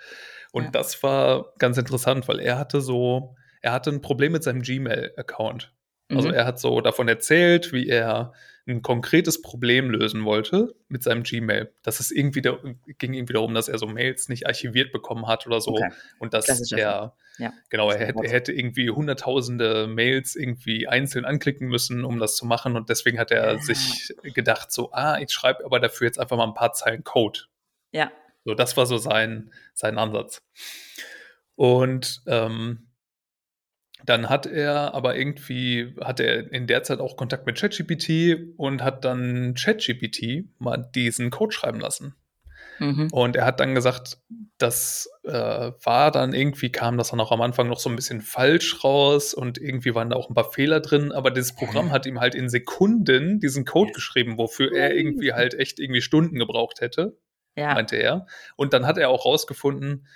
[0.52, 0.72] Und ja.
[0.72, 5.74] das war ganz interessant, weil er hatte so, er hatte ein Problem mit seinem Gmail-Account.
[6.10, 6.36] Also mhm.
[6.36, 8.34] er hat so davon erzählt, wie er
[8.68, 11.72] ein konkretes Problem lösen wollte mit seinem Gmail.
[11.84, 12.58] Das ist irgendwie da,
[12.98, 15.72] ging irgendwie darum, dass er so Mails nicht archiviert bekommen hat oder so.
[15.72, 15.90] Okay.
[16.20, 17.54] Und dass das er, ja.
[17.70, 22.46] genau, er hätte, er hätte irgendwie hunderttausende Mails irgendwie einzeln anklicken müssen, um das zu
[22.46, 22.76] machen.
[22.76, 23.60] Und deswegen hat er ja.
[23.60, 27.42] sich gedacht, so, ah, ich schreibe aber dafür jetzt einfach mal ein paar Zeilen Code.
[27.92, 28.12] Ja.
[28.44, 30.42] So, das war so sein, sein Ansatz.
[31.56, 32.87] Und ähm,
[34.06, 38.84] dann hat er aber irgendwie, hat er in der Zeit auch Kontakt mit ChatGPT und
[38.84, 42.16] hat dann ChatGPT mal diesen Code schreiben lassen.
[42.80, 43.10] Mhm.
[43.12, 44.20] Und er hat dann gesagt,
[44.58, 45.32] das äh,
[45.84, 49.34] war dann irgendwie, kam das dann auch am Anfang noch so ein bisschen falsch raus
[49.34, 52.36] und irgendwie waren da auch ein paar Fehler drin, aber dieses Programm hat ihm halt
[52.36, 57.18] in Sekunden diesen Code geschrieben, wofür er irgendwie halt echt irgendwie Stunden gebraucht hätte,
[57.56, 57.74] ja.
[57.74, 58.28] meinte er.
[58.56, 60.08] Und dann hat er auch rausgefunden,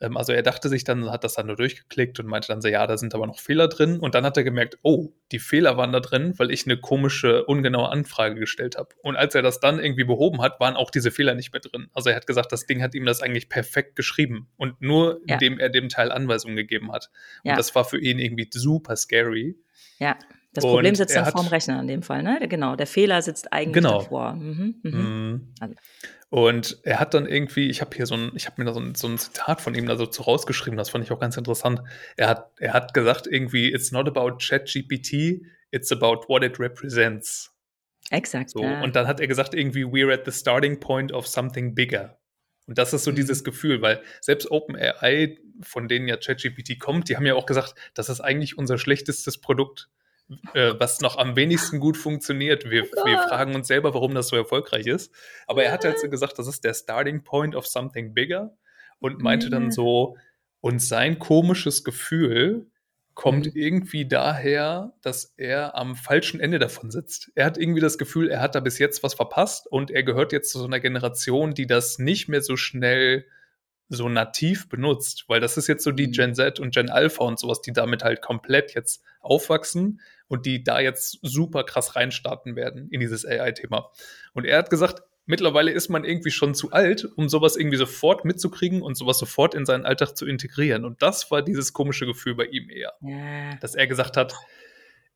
[0.00, 2.68] ähm, also er dachte sich dann, hat das dann nur durchgeklickt und meinte dann so,
[2.68, 3.98] ja, da sind aber noch Fehler drin.
[3.98, 7.44] Und dann hat er gemerkt, oh, die Fehler waren da drin, weil ich eine komische,
[7.44, 8.94] ungenaue Anfrage gestellt habe.
[9.02, 11.88] Und als er das dann irgendwie behoben hat, waren auch diese Fehler nicht mehr drin.
[11.92, 14.48] Also er hat gesagt, das Ding hat ihm das eigentlich perfekt geschrieben.
[14.56, 15.34] Und nur ja.
[15.34, 17.10] indem er dem Teil Anweisungen gegeben hat.
[17.44, 17.56] Und ja.
[17.56, 19.56] das war für ihn irgendwie super scary.
[19.98, 20.16] Ja.
[20.52, 22.40] Das und Problem sitzt dann vorm Rechner in dem Fall, ne?
[22.48, 24.00] Genau, der Fehler sitzt eigentlich genau.
[24.00, 24.34] davor.
[24.34, 24.90] Mhm, mhm.
[24.90, 25.54] Mhm.
[25.60, 25.74] Also.
[26.28, 28.80] Und er hat dann irgendwie, ich habe hier so ein, ich habe mir da so
[28.80, 31.80] ein, so ein Zitat von ihm da so rausgeschrieben, das fand ich auch ganz interessant.
[32.16, 37.52] Er hat, er hat gesagt irgendwie, it's not about ChatGPT, it's about what it represents.
[38.10, 38.50] Exakt.
[38.50, 38.82] So, ja.
[38.82, 42.18] Und dann hat er gesagt, irgendwie, we're at the starting point of something bigger.
[42.66, 43.16] Und das ist so mhm.
[43.16, 47.74] dieses Gefühl, weil selbst OpenAI, von denen ja ChatGPT kommt, die haben ja auch gesagt,
[47.94, 49.88] das ist eigentlich unser schlechtestes Produkt
[50.54, 52.64] äh, was noch am wenigsten gut funktioniert.
[52.70, 55.12] Wir, wir, fragen uns selber, warum das so erfolgreich ist.
[55.46, 58.56] Aber er hat halt so gesagt, das ist der Starting Point of something bigger
[59.00, 60.16] und meinte dann so,
[60.60, 62.66] und sein komisches Gefühl
[63.14, 63.52] kommt mhm.
[63.54, 67.30] irgendwie daher, dass er am falschen Ende davon sitzt.
[67.34, 70.32] Er hat irgendwie das Gefühl, er hat da bis jetzt was verpasst und er gehört
[70.32, 73.26] jetzt zu so einer Generation, die das nicht mehr so schnell
[73.90, 76.12] so nativ benutzt, weil das ist jetzt so die mhm.
[76.12, 80.62] Gen Z und Gen Alpha und sowas, die damit halt komplett jetzt aufwachsen und die
[80.62, 83.90] da jetzt super krass reinstarten werden in dieses AI-Thema.
[84.32, 88.24] Und er hat gesagt, mittlerweile ist man irgendwie schon zu alt, um sowas irgendwie sofort
[88.24, 90.84] mitzukriegen und sowas sofort in seinen Alltag zu integrieren.
[90.84, 93.56] Und das war dieses komische Gefühl bei ihm eher, ja.
[93.60, 94.34] dass er gesagt hat,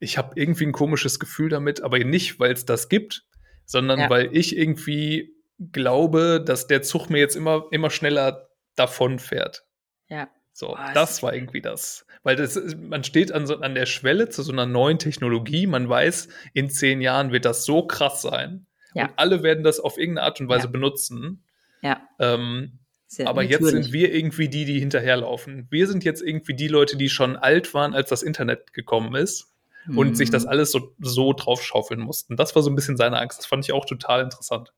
[0.01, 3.25] ich habe irgendwie ein komisches Gefühl damit, aber nicht, weil es das gibt,
[3.65, 4.11] sondern ja.
[4.11, 5.33] weil ich irgendwie
[5.73, 9.65] glaube, dass der Zug mir jetzt immer, immer schneller davon fährt.
[10.09, 10.29] Ja.
[10.53, 12.07] So, oh, das war irgendwie das.
[12.23, 15.67] Weil das, man steht an, so, an der Schwelle zu so einer neuen Technologie.
[15.67, 18.67] Man weiß, in zehn Jahren wird das so krass sein.
[18.95, 19.07] Ja.
[19.07, 20.71] Und alle werden das auf irgendeine Art und Weise ja.
[20.71, 21.45] benutzen.
[21.83, 22.09] Ja.
[22.21, 22.79] Ähm,
[23.25, 23.51] aber natürlich.
[23.51, 25.67] jetzt sind wir irgendwie die, die hinterherlaufen.
[25.71, 29.53] Wir sind jetzt irgendwie die Leute, die schon alt waren, als das Internet gekommen ist
[29.87, 29.99] mhm.
[29.99, 30.51] und sich das mhm.
[30.51, 32.37] alles so, so draufschaufeln mussten.
[32.37, 33.41] Das war so ein bisschen seine Angst.
[33.41, 34.73] Das fand ich auch total interessant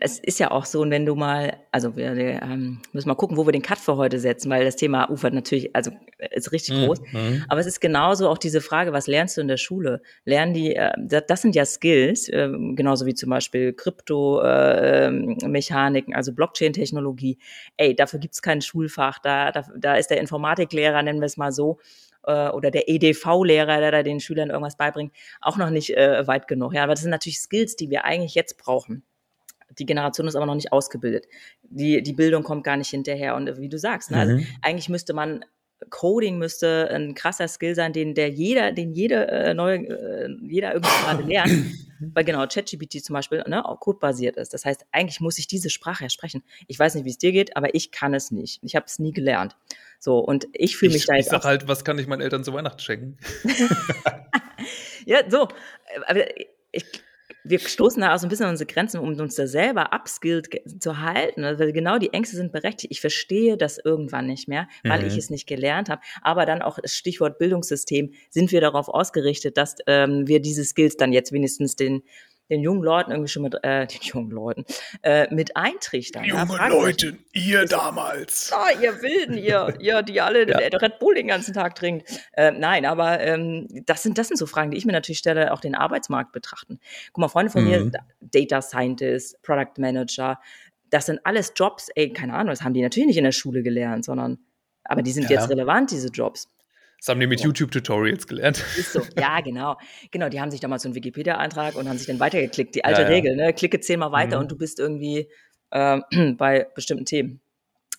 [0.00, 3.36] es ist ja auch so, und wenn du mal, also wir ähm, müssen mal gucken,
[3.36, 5.90] wo wir den Cut für heute setzen, weil das Thema ufert natürlich, also
[6.30, 6.86] ist richtig mhm.
[6.86, 7.00] groß.
[7.12, 7.44] Mhm.
[7.48, 10.00] Aber es ist genauso auch diese Frage, was lernst du in der Schule?
[10.24, 16.32] Lernen die, äh, das sind ja Skills, äh, genauso wie zum Beispiel Krypto-Mechaniken, äh, also
[16.32, 17.38] Blockchain-Technologie.
[17.76, 21.50] Ey, dafür gibt's kein Schulfach, da, da, da ist der Informatiklehrer, nennen wir es mal
[21.50, 21.80] so,
[22.24, 26.46] äh, oder der EDV-Lehrer, der da den Schülern irgendwas beibringt, auch noch nicht äh, weit
[26.46, 26.74] genug.
[26.74, 29.02] Ja, aber das sind natürlich Skills, die wir eigentlich jetzt brauchen.
[29.78, 31.26] Die Generation ist aber noch nicht ausgebildet.
[31.62, 33.36] Die, die Bildung kommt gar nicht hinterher.
[33.36, 34.46] Und wie du sagst, ne, also mhm.
[34.62, 35.44] eigentlich müsste man
[35.90, 40.74] Coding müsste ein krasser Skill sein, den der jeder, den jede äh, neue, äh, jeder
[40.74, 41.52] irgendwie gerade lernt.
[42.14, 44.54] Weil genau, ChatGPT zum Beispiel ne, auch codebasiert ist.
[44.54, 46.42] Das heißt, eigentlich muss ich diese Sprache ja sprechen.
[46.66, 48.60] Ich weiß nicht, wie es dir geht, aber ich kann es nicht.
[48.62, 49.56] Ich habe es nie gelernt.
[49.98, 51.26] So, und ich fühle mich ich, da jetzt.
[51.26, 53.16] Ich sag halt, was kann ich meinen Eltern zu Weihnachten schenken?
[55.06, 55.48] ja, so.
[56.06, 56.24] aber
[56.70, 56.84] ich,
[57.48, 60.48] wir stoßen da auch so ein bisschen an unsere Grenzen, um uns da selber upskilled
[60.80, 62.92] zu halten, also, weil genau die Ängste sind berechtigt.
[62.92, 65.06] Ich verstehe das irgendwann nicht mehr, weil mhm.
[65.08, 66.02] ich es nicht gelernt habe.
[66.22, 70.96] Aber dann auch das Stichwort Bildungssystem, sind wir darauf ausgerichtet, dass ähm, wir diese Skills
[70.96, 72.02] dann jetzt wenigstens den
[72.50, 74.64] den jungen Leuten irgendwie schon mit, äh, den jungen Leuten,
[75.02, 76.24] äh, mit eintrichtern.
[76.24, 78.52] Junge ja, Leute, ihr ist, damals.
[78.52, 80.58] Ah, ihr Wilden, ihr, ihr, die alle ja.
[80.58, 82.08] Red Bull den ganzen Tag trinkt.
[82.32, 85.52] Äh, nein, aber ähm, das, sind, das sind so Fragen, die ich mir natürlich stelle,
[85.52, 86.80] auch den Arbeitsmarkt betrachten.
[87.12, 87.68] Guck mal, Freunde von mhm.
[87.68, 87.90] mir,
[88.20, 90.38] Data Scientist, Product Manager,
[90.90, 93.62] das sind alles Jobs, ey, keine Ahnung, das haben die natürlich nicht in der Schule
[93.62, 94.38] gelernt, sondern,
[94.84, 95.38] aber die sind ja.
[95.38, 96.48] jetzt relevant, diese Jobs.
[96.98, 97.46] Das haben die mit ja.
[97.46, 98.64] YouTube-Tutorials gelernt.
[98.76, 99.76] Ist so, ja, genau.
[100.10, 102.74] Genau, die haben sich damals so einen Wikipedia-Eintrag und haben sich dann weitergeklickt.
[102.74, 103.14] Die alte ja, ja.
[103.14, 103.52] Regel, ne?
[103.52, 104.42] Klicke zehnmal weiter mhm.
[104.42, 105.28] und du bist irgendwie
[105.70, 106.00] äh,
[106.36, 107.40] bei bestimmten Themen.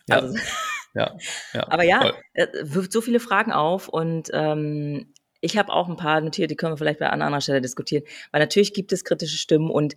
[0.07, 0.17] Ja.
[0.17, 0.37] Also,
[0.95, 1.15] ja.
[1.53, 6.19] Aber ja, äh, wirft so viele Fragen auf und ähm, ich habe auch ein paar
[6.19, 8.03] notiert, die können wir vielleicht bei einer anderen Stelle diskutieren.
[8.31, 9.95] Weil natürlich gibt es kritische Stimmen und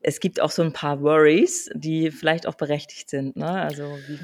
[0.00, 3.36] es gibt auch so ein paar Worries, die vielleicht auch berechtigt sind.
[3.36, 3.48] Ne?
[3.48, 4.18] Also wie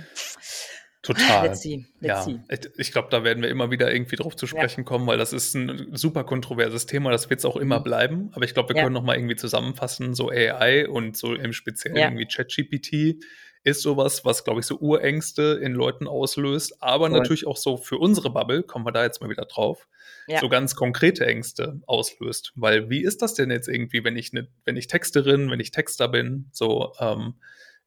[1.03, 1.47] Total.
[1.47, 1.87] Let's see.
[2.01, 2.71] Let's ja, see.
[2.77, 4.85] ich, glaube, da werden wir immer wieder irgendwie drauf zu sprechen ja.
[4.85, 7.11] kommen, weil das ist ein super kontroverses Thema.
[7.11, 7.85] Das wird es auch immer mhm.
[7.85, 8.31] bleiben.
[8.33, 8.83] Aber ich glaube, wir ja.
[8.83, 13.23] können noch mal irgendwie zusammenfassen, so AI und so im Speziellen irgendwie ChatGPT
[13.65, 17.19] ist sowas, was, glaube ich, so Urängste in Leuten auslöst, aber cool.
[17.19, 19.89] natürlich auch so für unsere Bubble, kommen wir da jetzt mal wieder drauf,
[20.27, 20.41] ja.
[20.41, 22.53] so ganz konkrete Ängste auslöst.
[22.55, 25.71] Weil wie ist das denn jetzt irgendwie, wenn ich, ne, wenn ich Texterin, wenn ich
[25.71, 27.35] Texter bin, so, ähm,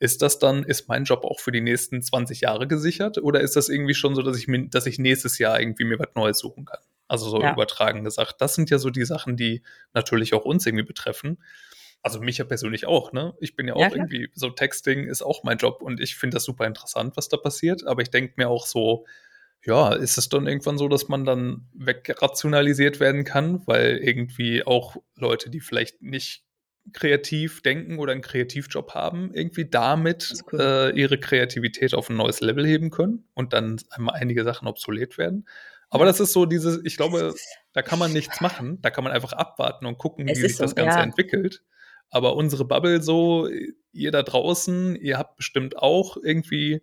[0.01, 3.55] ist das dann, ist mein Job auch für die nächsten 20 Jahre gesichert oder ist
[3.55, 6.39] das irgendwie schon so, dass ich mir, dass ich nächstes Jahr irgendwie mir was Neues
[6.39, 6.79] suchen kann?
[7.07, 7.53] Also so ja.
[7.53, 8.37] übertragen gesagt.
[8.39, 9.61] Das sind ja so die Sachen, die
[9.93, 11.37] natürlich auch uns irgendwie betreffen.
[12.01, 13.35] Also mich ja persönlich auch, ne?
[13.39, 16.37] Ich bin ja auch ja, irgendwie, so Texting ist auch mein Job und ich finde
[16.37, 17.85] das super interessant, was da passiert.
[17.85, 19.05] Aber ich denke mir auch so,
[19.63, 24.95] ja, ist es dann irgendwann so, dass man dann wegrationalisiert werden kann, weil irgendwie auch
[25.15, 26.43] Leute, die vielleicht nicht
[26.93, 30.59] kreativ denken oder einen Kreativjob haben, irgendwie damit cool.
[30.59, 35.17] äh, ihre Kreativität auf ein neues Level heben können und dann einmal einige Sachen obsolet
[35.17, 35.47] werden.
[35.89, 37.35] Aber das ist so dieses, ich glaube,
[37.73, 40.57] da kann man nichts machen, da kann man einfach abwarten und gucken, es wie sich
[40.57, 41.03] so, das Ganze ja.
[41.03, 41.63] entwickelt.
[42.09, 43.47] Aber unsere Bubble so,
[43.93, 46.81] ihr da draußen, ihr habt bestimmt auch irgendwie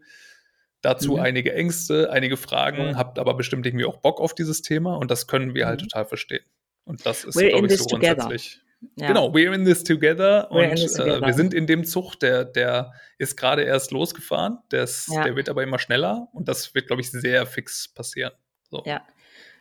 [0.80, 1.20] dazu mhm.
[1.20, 2.96] einige Ängste, einige Fragen, mhm.
[2.96, 5.88] habt aber bestimmt irgendwie auch Bock auf dieses Thema und das können wir halt mhm.
[5.88, 6.44] total verstehen.
[6.84, 8.62] Und das ist, glaube ich, so grundsätzlich.
[8.96, 9.08] Ja.
[9.08, 11.22] Genau, we're in this together we're und this together.
[11.22, 15.24] Äh, wir sind in dem Zug, der, der ist gerade erst losgefahren, der, ist, ja.
[15.24, 18.32] der wird aber immer schneller und das wird, glaube ich, sehr fix passieren.
[18.70, 18.82] So.
[18.86, 19.02] Ja,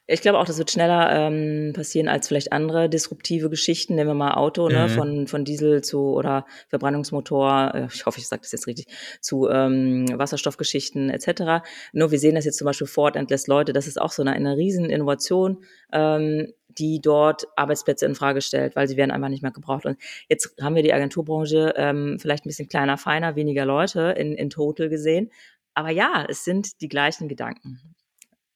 [0.10, 3.96] ich glaube auch, das wird schneller ähm, passieren als vielleicht andere disruptive Geschichten.
[3.96, 4.82] Nehmen wir mal Auto, ne, mhm.
[4.84, 8.86] ne, von, von Diesel zu oder Verbrennungsmotor, äh, ich hoffe, ich sage das jetzt richtig,
[9.20, 11.66] zu ähm, Wasserstoffgeschichten etc.
[11.92, 14.32] Nur wir sehen das jetzt zum Beispiel Ford entlässt Leute, das ist auch so eine,
[14.32, 19.44] eine riesen Innovation, ähm, die dort Arbeitsplätze in Frage stellt, weil sie werden einfach nicht
[19.44, 19.86] mehr gebraucht.
[19.86, 19.98] Und
[20.30, 24.50] jetzt haben wir die Agenturbranche ähm, vielleicht ein bisschen kleiner, feiner, weniger Leute in, in
[24.50, 25.32] total gesehen.
[25.74, 27.80] Aber ja, es sind die gleichen Gedanken.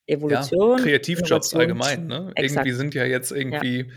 [0.08, 0.78] Evolution.
[0.78, 2.34] Ja, Kreativjobs allgemein, ne?
[2.36, 3.94] Irgendwie sind ja jetzt irgendwie, ja.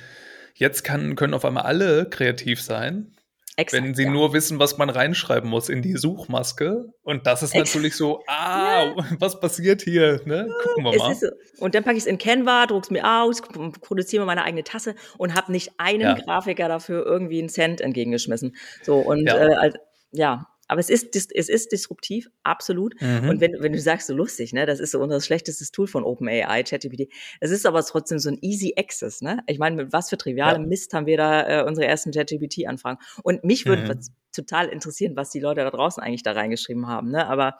[0.55, 3.15] jetzt kann, können auf einmal alle kreativ sein.
[3.57, 4.11] Exakt, wenn sie ja.
[4.11, 6.87] nur wissen, was man reinschreiben muss in die Suchmaske.
[7.03, 7.75] Und das ist Exakt.
[7.75, 9.05] natürlich so, ah, ja.
[9.21, 10.21] was passiert hier?
[10.25, 10.49] Ne?
[10.63, 11.15] Gucken wir mal.
[11.15, 11.29] So.
[11.59, 13.43] Und dann packe ich es in Canva, druck's mir aus,
[13.81, 16.15] produziere mir meine eigene Tasse und habe nicht einen ja.
[16.15, 18.57] Grafiker dafür irgendwie einen Cent entgegengeschmissen.
[18.83, 19.73] So, und äh,
[20.11, 23.01] ja, aber es ist, es ist disruptiv, absolut.
[23.01, 23.29] Mhm.
[23.29, 26.05] Und wenn, wenn du sagst, so lustig, ne, das ist so unser schlechtestes Tool von
[26.05, 27.09] OpenAI, ChatGPT.
[27.41, 29.43] Es ist aber trotzdem so ein easy access, ne?
[29.47, 30.69] Ich meine, mit was für trivialem ja.
[30.69, 32.99] Mist haben wir da äh, unsere ersten ChatGPT-Anfragen?
[33.23, 34.01] Und mich würde mhm.
[34.35, 37.27] total interessieren, was die Leute da draußen eigentlich da reingeschrieben haben, ne?
[37.27, 37.59] Aber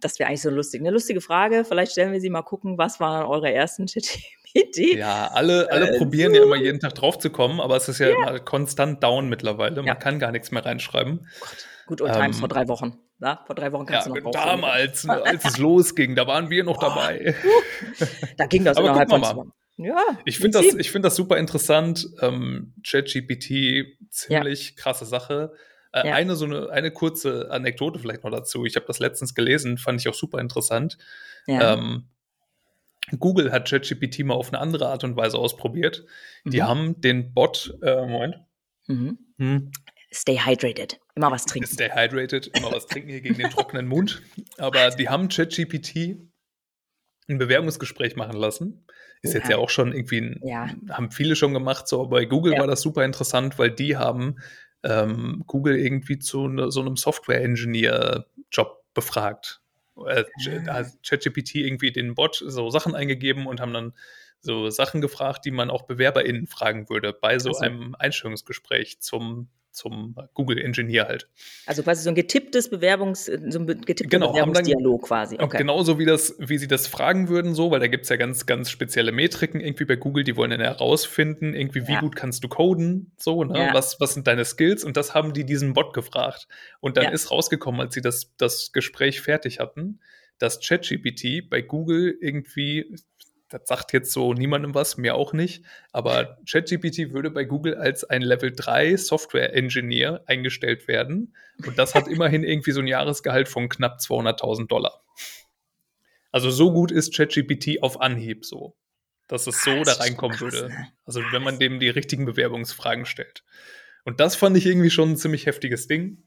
[0.00, 0.80] das wäre eigentlich so lustig.
[0.80, 1.64] Eine lustige Frage.
[1.64, 4.96] Vielleicht stellen wir sie mal gucken, was waren eure ersten ChatGPT?
[4.96, 6.38] Ja, alle, alle äh, probieren so.
[6.38, 8.16] ja immer jeden Tag drauf zu kommen, aber es ist ja, ja.
[8.16, 9.76] immer konstant down mittlerweile.
[9.76, 9.94] Man ja.
[9.94, 11.20] kann gar nichts mehr reinschreiben.
[11.20, 11.66] Oh Gott.
[11.90, 12.98] Old times ähm, vor drei Wochen.
[13.18, 16.50] Na, vor drei Wochen kannst ja, du noch Damals, ne, als es losging, da waren
[16.50, 17.34] wir noch dabei.
[18.36, 22.08] da ging das Aber innerhalb von ja, ich finde das, ich finde das super interessant.
[22.20, 24.74] Ähm, ChatGPT, ziemlich ja.
[24.76, 25.52] krasse Sache.
[25.92, 26.14] Äh, ja.
[26.14, 28.64] Eine so eine, eine kurze Anekdote vielleicht noch dazu.
[28.64, 30.98] Ich habe das letztens gelesen, fand ich auch super interessant.
[31.46, 31.74] Ja.
[31.74, 32.08] Ähm,
[33.18, 36.04] Google hat ChatGPT mal auf eine andere Art und Weise ausprobiert.
[36.44, 36.50] Mhm.
[36.50, 38.36] Die haben den Bot, äh, Moment.
[38.88, 39.70] Mhm.
[40.12, 40.98] Stay hydrated.
[41.14, 41.68] Immer was trinken.
[41.68, 44.22] Stay hydrated, immer was trinken hier gegen den trockenen Mund.
[44.56, 46.16] Aber die haben ChatGPT
[47.28, 48.86] ein Bewerbungsgespräch machen lassen.
[49.20, 49.40] Ist ja.
[49.40, 50.70] jetzt ja auch schon irgendwie, ein, ja.
[50.90, 52.60] haben viele schon gemacht, so, bei Google ja.
[52.60, 54.36] war das super interessant, weil die haben
[54.82, 59.60] ähm, Google irgendwie zu ne, so einem Software-Engineer-Job befragt.
[60.06, 60.24] Äh,
[60.68, 60.84] ah.
[61.06, 63.92] ChatGPT irgendwie den Bot so Sachen eingegeben und haben dann
[64.40, 67.60] so Sachen gefragt, die man auch BewerberInnen fragen würde bei so also.
[67.60, 71.28] einem Einstellungsgespräch zum zum Google Engineer halt.
[71.66, 75.36] Also quasi so ein getipptes Bewerbungs, so ein getippter genau, Bewerbungsdialog quasi.
[75.38, 75.58] Okay.
[75.58, 78.46] Genauso wie das, wie sie das fragen würden, so, weil da gibt es ja ganz,
[78.46, 82.00] ganz spezielle Metriken irgendwie bei Google, die wollen dann herausfinden, irgendwie, wie ja.
[82.00, 83.58] gut kannst du coden, so, ne?
[83.58, 83.74] Ja.
[83.74, 84.84] Was, was sind deine Skills?
[84.84, 86.48] Und das haben die diesen Bot gefragt.
[86.80, 87.10] Und dann ja.
[87.10, 90.00] ist rausgekommen, als sie das, das Gespräch fertig hatten,
[90.38, 92.94] dass ChatGPT bei Google irgendwie
[93.48, 98.04] das sagt jetzt so niemandem was, mir auch nicht, aber ChatGPT würde bei Google als
[98.04, 101.34] ein Level 3 Software Engineer eingestellt werden
[101.66, 105.02] und das hat immerhin irgendwie so ein Jahresgehalt von knapp 200.000 Dollar.
[106.30, 108.76] Also so gut ist ChatGPT auf Anhieb so,
[109.28, 110.68] dass es so ah, da reinkommen krass, würde.
[110.68, 110.88] Ne?
[111.04, 113.44] Also wenn man dem die richtigen Bewerbungsfragen stellt.
[114.04, 116.22] Und das fand ich irgendwie schon ein ziemlich heftiges Ding.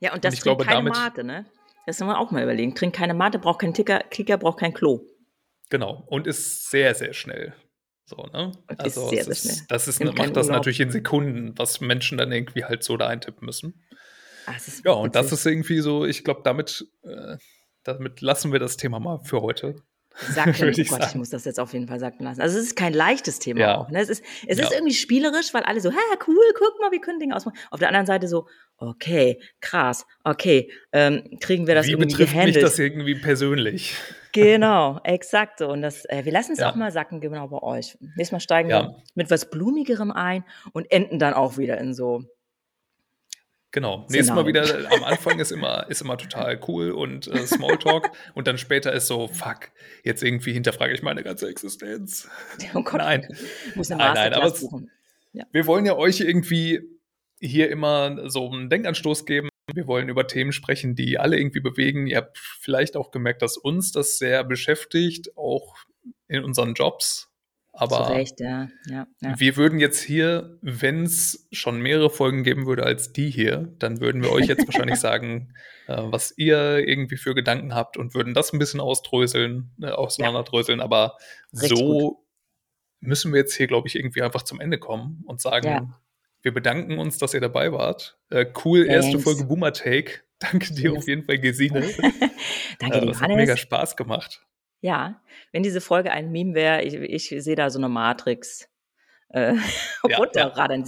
[0.00, 1.46] Ja, und das und ich glaube, keine damit, Mate, ne?
[1.86, 2.74] Das müssen wir auch mal überlegen.
[2.74, 5.06] Trinkt keine Mate, braucht keinen Ticker, Kicker, braucht kein Klo.
[5.70, 6.04] Genau.
[6.06, 7.54] Und ist sehr, sehr schnell.
[8.06, 8.52] So, ne?
[8.78, 9.66] Also sehr, sehr schnell.
[9.68, 13.46] Das ist, macht das natürlich in Sekunden, was Menschen dann irgendwie halt so da eintippen
[13.46, 13.82] müssen.
[14.46, 17.38] Ach, ja, und das ist irgendwie so, ich glaube, damit, äh,
[17.82, 19.76] damit lassen wir das Thema mal für heute.
[20.14, 21.04] Sacken, oh Gott, sagen.
[21.08, 22.40] ich muss das jetzt auf jeden Fall sacken lassen.
[22.40, 23.78] Also es ist kein leichtes Thema ja.
[23.78, 23.90] auch.
[23.90, 24.00] Ne?
[24.00, 24.64] Es, ist, es ja.
[24.64, 27.56] ist irgendwie spielerisch, weil alle so, ha, cool, guck mal, wir können Dinge ausmachen.
[27.70, 28.46] Auf der anderen Seite so,
[28.76, 32.56] okay, krass, okay, ähm, kriegen wir das Wie irgendwie betrifft gehandelt?
[32.56, 33.94] mich das irgendwie persönlich?
[34.32, 35.68] Genau, exakt so.
[35.68, 36.70] Und das, äh, wir lassen es ja.
[36.70, 37.96] auch mal sacken, genau bei euch.
[38.00, 42.24] Nächstes Mal steigen wir mit was Blumigerem ein und enden dann auch wieder in so.
[43.74, 44.06] Genau.
[44.08, 48.46] Nächstes Mal wieder, am Anfang ist immer, ist immer total cool und äh, Smalltalk und
[48.46, 49.72] dann später ist so, fuck,
[50.04, 52.28] jetzt irgendwie hinterfrage ich meine ganze Existenz.
[52.72, 52.98] Oh Gott.
[52.98, 53.26] Nein.
[53.74, 54.64] Muss eine nein, nein, aber es,
[55.32, 55.44] ja.
[55.50, 56.82] wir wollen ja euch irgendwie
[57.40, 62.06] hier immer so einen Denkanstoß geben, wir wollen über Themen sprechen, die alle irgendwie bewegen.
[62.06, 65.74] Ihr habt vielleicht auch gemerkt, dass uns das sehr beschäftigt, auch
[66.28, 67.28] in unseren Jobs.
[67.76, 68.68] Aber Recht, ja.
[68.88, 69.34] Ja, ja.
[69.38, 74.00] wir würden jetzt hier, wenn es schon mehrere Folgen geben würde als die hier, dann
[74.00, 75.52] würden wir euch jetzt wahrscheinlich sagen,
[75.88, 80.80] äh, was ihr irgendwie für Gedanken habt und würden das ein bisschen ausdröseln, äh, auseinanderdröseln.
[80.80, 81.16] Aber
[81.52, 82.16] Richtig so gut.
[83.00, 85.94] müssen wir jetzt hier, glaube ich, irgendwie einfach zum Ende kommen und sagen,
[86.42, 88.18] wir bedanken uns, dass ihr dabei wart.
[88.30, 89.06] Äh, cool, Thanks.
[89.06, 90.20] erste Folge Boomer Take.
[90.38, 90.98] Danke dir yes.
[90.98, 91.88] auf jeden Fall, Gesine.
[92.78, 94.44] Danke, äh, das hat mega Spaß gemacht.
[94.84, 95.18] Ja,
[95.50, 98.68] wenn diese Folge ein Meme wäre, ich, ich sehe da so eine Matrix.
[99.30, 99.54] Äh,
[100.06, 100.84] ja, runterradern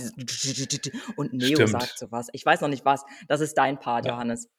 [1.16, 1.70] und Neo Stimmt.
[1.70, 2.28] sagt sowas.
[2.34, 3.06] Ich weiß noch nicht was.
[3.26, 4.12] Das ist dein Part, ja.
[4.12, 4.50] Johannes.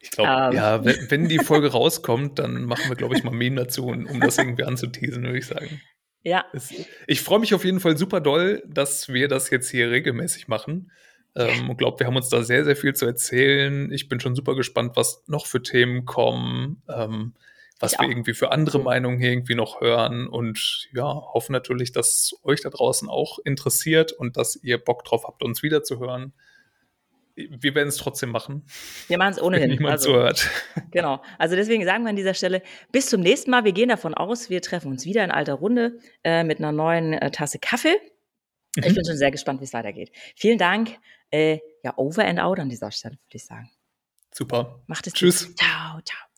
[0.00, 0.52] Ich glaube, ähm.
[0.54, 4.20] ja, wenn, wenn, die Folge rauskommt, dann machen wir, glaube ich, mal Meme dazu, um
[4.20, 5.82] das irgendwie anzuteasen, würde ich sagen.
[6.22, 6.46] Ja.
[7.06, 10.90] Ich freue mich auf jeden Fall super doll, dass wir das jetzt hier regelmäßig machen.
[11.36, 13.92] Ähm, und glaube, wir haben uns da sehr, sehr viel zu erzählen.
[13.92, 17.34] Ich bin schon super gespannt, was noch für Themen kommen, ähm,
[17.84, 18.10] was ich wir auch.
[18.10, 20.26] irgendwie für andere Meinungen hier irgendwie noch hören.
[20.26, 25.24] Und ja, hoffe natürlich, dass euch da draußen auch interessiert und dass ihr Bock drauf
[25.26, 26.32] habt, uns wiederzuhören
[27.36, 28.64] wir werden es trotzdem machen.
[29.08, 29.70] Wir machen es ohnehin.
[29.70, 30.48] Wenn niemand also, zuhört.
[30.92, 31.22] Genau.
[31.38, 32.62] Also deswegen sagen wir an dieser Stelle
[32.92, 33.64] bis zum nächsten Mal.
[33.64, 37.12] Wir gehen davon aus, wir treffen uns wieder in alter Runde äh, mit einer neuen
[37.12, 37.96] äh, Tasse Kaffee.
[38.76, 38.84] Mhm.
[38.84, 40.12] Ich bin schon sehr gespannt, wie es weitergeht.
[40.36, 40.98] Vielen Dank.
[41.30, 43.70] Äh, ja, over and out an dieser Stelle, würde ich sagen.
[44.32, 44.82] Super.
[44.86, 45.46] Macht es Tschüss.
[45.46, 45.58] Gut.
[45.58, 46.33] Ciao, ciao.